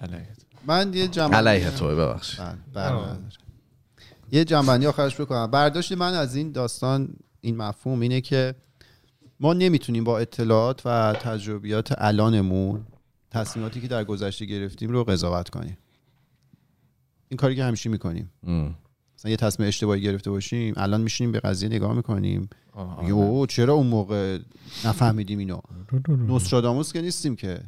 [0.00, 0.26] علیه.
[0.66, 3.43] من یه جنبندی علیه توه ببخش بله، بله، بله.
[4.34, 5.46] یه جنبندی آخرش بکنم.
[5.46, 8.54] برداشت من از این داستان این مفهوم اینه که
[9.40, 12.86] ما نمی‌تونیم با اطلاعات و تجربیات الانمون
[13.30, 15.78] تصمیماتی که در گذشته گرفتیم رو قضاوت کنیم.
[17.28, 18.30] این کاری که همیشه می‌کنیم.
[19.18, 22.48] مثلا یه تصمیم اشتباهی گرفته باشیم الان میشینیم به قضیه نگاه می‌کنیم.
[23.06, 24.38] یو چرا اون موقع
[24.84, 25.60] نفهمیدیم اینو؟
[26.28, 27.60] نوستراداموس که نیستیم که.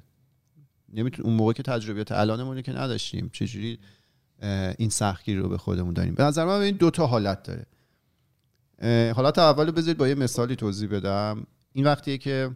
[0.93, 3.31] نمیتون اون موقع که تجربیات الانمون رو که نداشتیم.
[3.33, 3.79] چجوری
[4.79, 6.15] این سختگیری رو به خودمون داریم.
[6.15, 7.67] به نظر من این دوتا حالت داره.
[9.13, 11.47] حالت اول بذارید با یه مثالی توضیح بدم.
[11.73, 12.51] این وقتیه که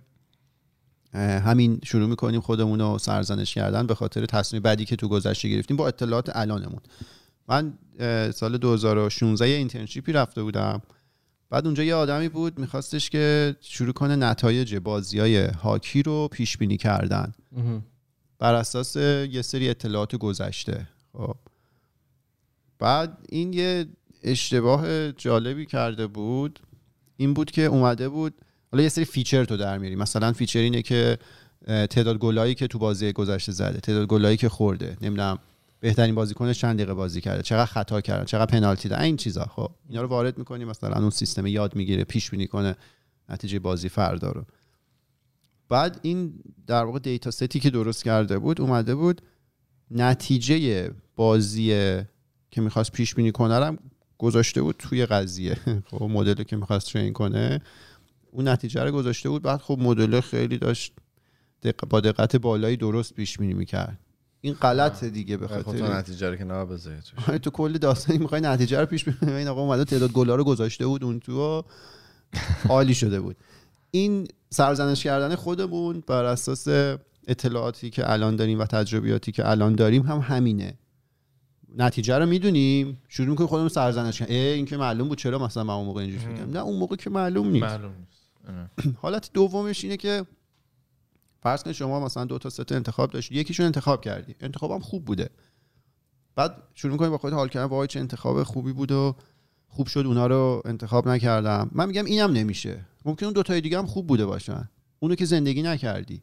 [1.14, 5.76] همین شروع می‌کنیم خودمون رو سرزنش کردن به خاطر تصمیم بعدی که تو گذشته گرفتیم
[5.76, 6.80] با اطلاعات الانمون.
[7.48, 7.78] من
[8.32, 10.82] سال 2016 یه اینترنشیپی رفته بودم.
[11.50, 16.56] بعد اونجا یه آدمی بود میخواستش که شروع کنه نتایج بازی های هاکی رو پیش
[16.56, 17.32] بینی کردن
[18.38, 20.88] بر اساس یه سری اطلاعات گذشته.
[21.12, 21.36] خب.
[22.80, 23.86] بعد این یه
[24.22, 26.60] اشتباه جالبی کرده بود.
[27.16, 28.34] این بود که اومده بود
[28.72, 29.96] حالا یه سری feature تو در میاری.
[29.96, 31.18] مثلا feature اینه که
[31.66, 34.96] تعداد گلایی که تو بازی گذشته زده تعداد گلایی که خورده.
[35.00, 35.38] نمی‌دونم
[35.80, 37.42] بهترین بازیکنش چند دقیقه بازی کرده.
[37.42, 39.44] چقدر خطا کرده چقدر پنالتی ده این چیزا.
[39.44, 42.76] خب اینا رو وارد می‌کنی مثلا اون سیستم یاد می‌گیره پیش بینی کنه
[43.28, 44.44] نتیجه بازی فردا رو.
[45.68, 46.34] بعد این
[46.66, 49.22] در واقع دیتا ستی که درست کرده بود اومده بود
[49.90, 52.00] نتیجه بازی
[52.50, 53.78] که می‌خواست پیش بینی کنه رو هم
[54.18, 55.54] گذاشته بود توی قضیه.
[55.90, 57.60] خب مدلی که می‌خواست ترین کنه
[58.30, 59.42] اون نتیجه رو گذاشته بود.
[59.42, 60.92] بعد خب مدل خیلی داشت
[61.62, 61.88] دق...
[61.88, 63.98] با دقت بالایی درست پیش بینی می‌کرد.
[64.40, 66.96] این غلطه دیگه به تو خاطر نتیجه رو که نباید بذاری.
[67.28, 70.44] آره، تو کل داستانی می‌خوای نتیجه رو پیش بینی این آقا اومده تعداد گلا رو
[70.44, 71.64] گذاشته بود اون تو
[72.68, 73.36] عالی شده بود.
[73.90, 76.68] این سرزنش کردن خودمون بر اساس
[77.28, 80.74] اطلاعاتی که الان داریم و تجربیاتی که الان داریم هم همینه.
[81.76, 83.02] نتیجه رو می‌دونیم.
[83.08, 86.34] شروع می‌کنیم خودمون سرزنش اه، این که معلوم بود چرا مثلا من اون موقع اینجوری
[86.34, 87.64] فکر نه اون موقع که معلوم نیست.
[87.64, 88.96] معلوم نیست.
[89.02, 90.26] حالت دومش اینه که
[91.42, 93.34] فرض کن شما مثلا دو تا سه تا انتخاب داشتی.
[93.34, 94.34] یکیشون انتخاب کردی.
[94.40, 95.30] انتخابم خوب بوده.
[96.36, 97.66] بعد شروع می‌کنی با خودت حال کردن.
[97.66, 99.16] وای چه انتخاب خوبی بود و
[99.68, 101.70] خوب شد اونا رو انتخاب نکردم.
[101.72, 102.84] من میگم اینم نمیشه.
[103.04, 104.68] ممکن اون دو تای دیگه هم خوب بوده باشن.
[104.98, 106.22] اونو که زندگی نکردی.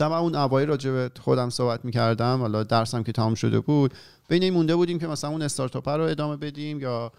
[0.00, 3.94] من اون اوایل راجع به خودم صحبت می‌کردم حالا درسم که تمام شده بود
[4.28, 7.12] بین این مونده بودیم که مثلا اون استارتاپ رو ادامه بدیم یا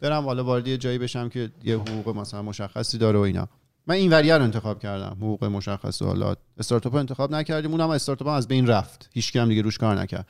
[0.00, 3.48] برم حالا وارد جایی بشم که یه حقوق مثلا مشخصی داره و اینا.
[3.86, 6.34] من این وریه رو انتخاب کردم حقوق مشخص و حالا.
[6.58, 9.10] استارتاپ رو انتخاب نکردیم اونم استارتاپ از بین رفت.
[9.12, 10.26] هیچ هم دیگه روش کار نکرد.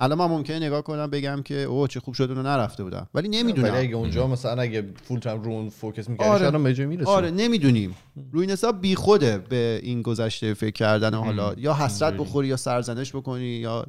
[0.00, 3.08] الان من ممکنه نگاه کنم بگم که اوه چه خوب شد اونو نرفته بودم.
[3.14, 6.38] ولی ولی نمی‌دونم اگه اونجا مثلا اگه full time رو اون focus می‌کردی آره.
[6.40, 7.96] شاید هم به می‌رسید آره نمی‌دونیم.
[8.32, 11.54] روی این حساب بی خوده به این گذشته فکر کردن حالا.
[11.56, 13.86] یا حسرت بخوری یا سرزنش بکنی یا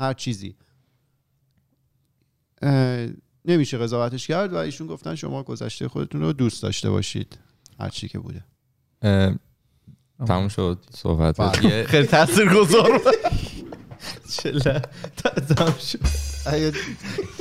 [0.00, 0.54] هر چیزی.
[3.44, 7.38] نمیشه قضاوتش کرد و ایشون گفتن شما گذشته خودتون رو دوست داشته باشید.
[7.80, 8.44] هر چی که بوده.
[10.26, 11.84] تموم شد صحبت بله.
[11.92, 13.14] خیلی تاثیرگذار بود.
[14.30, 14.82] چله.
[15.56, 15.98] تمام شد.
[16.46, 16.72] اگه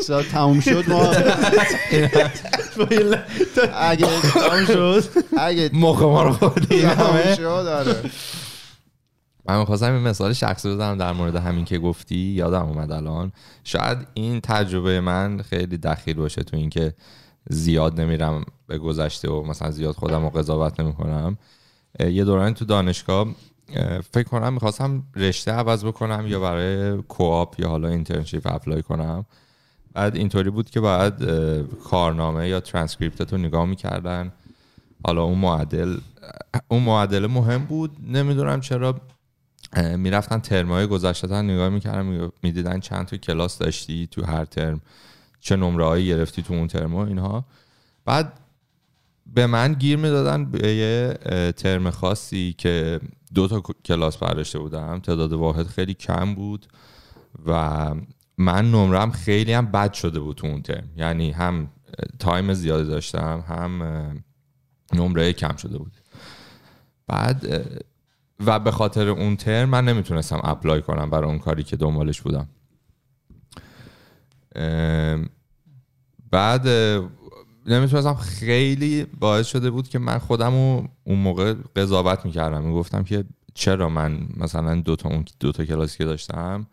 [0.07, 1.05] شاید تموم شد ما
[3.73, 5.03] اگه تمام شد.
[5.37, 7.95] اگه مخ ما رو خوردی تموم شد آره.
[9.45, 12.15] من می‌خواستم این مثال شخصی بزنم در مورد همین که گفتی.
[12.15, 13.31] یادم اومد الان.
[13.63, 16.93] شاید این تجربه من خیلی دخیل باشه تو اینکه
[17.49, 21.37] زیاد نمیرم به گذشته و مثلا زیاد خودم رو قضاوت نمی‌کنم.
[21.99, 23.35] یه دورانی تو دانشگاه اه،
[24.11, 29.25] فکر کنم می‌خواستم رشته عوض بکنم یا برای co-op یا حالا internship apply کنم.
[29.93, 34.31] بعد اینطوری بود که اه، کارنامه یا ترانسکریپت رو نگاه می‌کردن.
[35.05, 35.97] حالا اون معدل
[36.67, 37.97] اون معدل مهم بود.
[38.07, 39.01] نمی‌دونم چرا
[39.97, 44.81] می‌رفتن ترمای گذشته نگاه می‌کردن می‌دیدن چند تا کلاس داشتی تو هر ترم
[45.39, 47.45] چه نمره گرفتی تو اون ترم اینها.
[48.05, 48.33] بعد
[49.25, 51.13] به من گیر می‌دادن به یه
[51.51, 52.99] ترم خاصی که
[53.33, 54.99] دو تا کلاس برداشته بودم.
[54.99, 56.65] تعداد واحد خیلی کم بود
[57.45, 57.95] و
[58.37, 60.89] من نمرم خیلی هم بد شده بود تو اون ترم.
[60.95, 61.69] یعنی هم
[62.19, 63.83] time زیادی داشتم هم
[64.93, 65.93] نمره کم شده بود.
[67.07, 67.45] بعد
[68.45, 72.47] و به خاطر اون ترم من نمی‌تونستم apply کنم برای اون کاری که دنبالش بودم.
[76.31, 76.67] بعد
[77.65, 82.61] نمی‌تونستم خیلی باعث شده بود که من خودم رو اون موقع قضاوت می‌کردم.
[82.61, 86.67] می‌گفتم که چرا من مثلا دو تا اون دو تا کلاسی که داشتم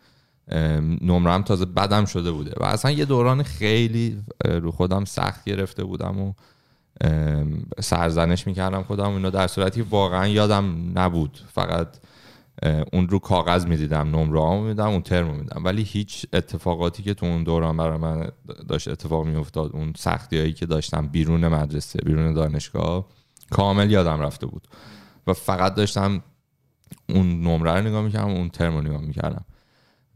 [1.01, 2.53] نمرم تازه بدم شده بوده.
[2.61, 6.32] و اصلا یه دوران خیلی رو خودم سخت گرفته بودم و
[7.80, 9.11] سرزنش می‌کردم خودم.
[9.11, 11.41] اینو در صورتی واقعا یادم نبود.
[11.55, 11.88] فقط
[12.93, 17.27] اون رو کاغذ می‌دیدم نمره ها میدم اون ترم میدم ولی هیچ اتفاقاتی که تو
[17.27, 18.31] اون دوران برای من
[18.69, 23.07] داشت اتفاق میافتاد اون سختی هایی که داشتم بیرون مدرسه بیرون دانشگاه
[23.51, 24.69] کامل یادم رفته بود.
[25.27, 26.23] و فقط داشتم
[27.09, 29.45] اون نمره رو نگاه می‌کردم اون ترم رو نگاه می‌کردم.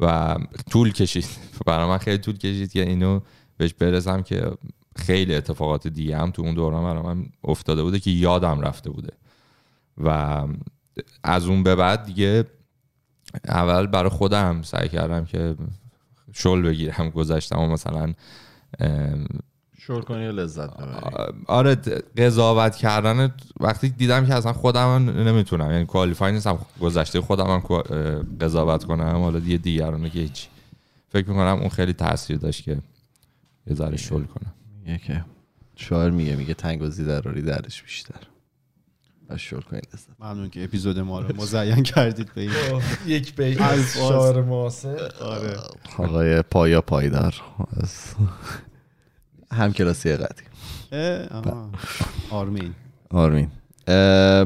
[0.01, 0.37] و
[0.71, 1.27] طول کشید.
[1.67, 3.21] برای من خیلی طول کشید که اینو
[3.57, 4.51] بهش برسم که
[4.97, 9.13] خیلی اتفاقات دیگه هم تو اون دوران برای من افتاده بوده که یادم رفته بوده.
[10.05, 10.43] و
[11.23, 12.45] از اون به بعد دیگه
[13.49, 15.55] اول برای خودم سعی کردم که
[16.33, 18.15] شل بگیرم گذشتم و مثلا
[19.79, 20.71] شل کنی لذت
[21.47, 21.75] آره
[22.17, 27.59] قضاوت کردن وقتی دیدم که اصلا خودم نمی‌تونم یعنی کوالیفای نیستم گذشته خودم
[28.41, 30.49] قضاوت کنم حالا دیگه دیگرانه که هیچ
[31.09, 32.79] فکر می‌کنم اون خیلی تاثیر داشت که
[33.67, 34.55] یه ذره شل کنم.
[34.87, 35.25] یکه
[35.77, 38.21] شاعر میگه میگه تنگ و زیدراری درش بیشتر.
[39.37, 39.89] شروع کنید.
[40.21, 42.51] ممنون که اپیزود ما رو مزین کردید به این.
[43.17, 45.13] یک بیت از شعر معاصر.
[45.21, 45.57] آره.
[45.99, 47.35] آقای پایا پایدار.
[49.53, 50.47] هم کلاسی قدیم.
[52.31, 52.75] آرمین.
[53.11, 53.51] آرمین.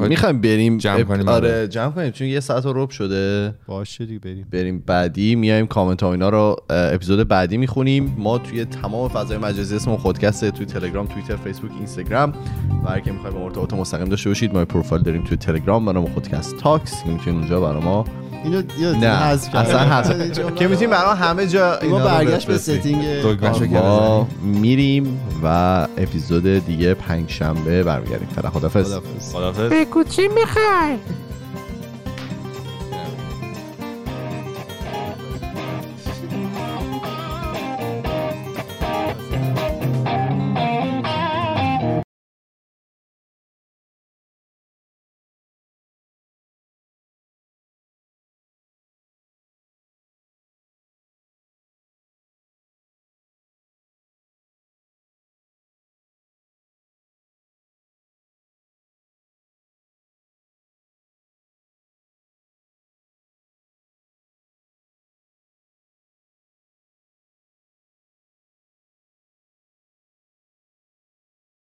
[0.08, 2.10] می‌خوایم بریم جمع کنیم آره جمع کنیم.
[2.10, 3.54] چون یه ساعت رب شده.
[3.66, 4.46] باشه دیگه بریم.
[4.52, 8.14] بریم بعدی میایم کامنت ها اینا رو اپیزود بعدی می‌خونیم.
[8.18, 12.32] ما توی تمام فضای مجازی اسم خودکست ه توی تلگرام توییتر فیسبوک اینستاگرام.
[12.84, 16.06] و هر کی می‌خوایم ارتباط مستقیم داشته باشید ما پروفایل داریم توی تلگرام به نام
[16.06, 17.06] خودکست talks.
[17.06, 18.04] می‌تونید اونجا برای ما
[18.44, 18.62] اینو
[19.00, 23.04] نه اصلا حذف که می‌تونیم برای همه جا ما برگشت به ستینگ
[23.72, 28.28] ما میریم و اپیزود دیگه پنج شنبه برمیگردیم.
[28.28, 28.94] فعلا خدافظ
[29.32, 30.98] خدافظ بگو چی می‌خوای؟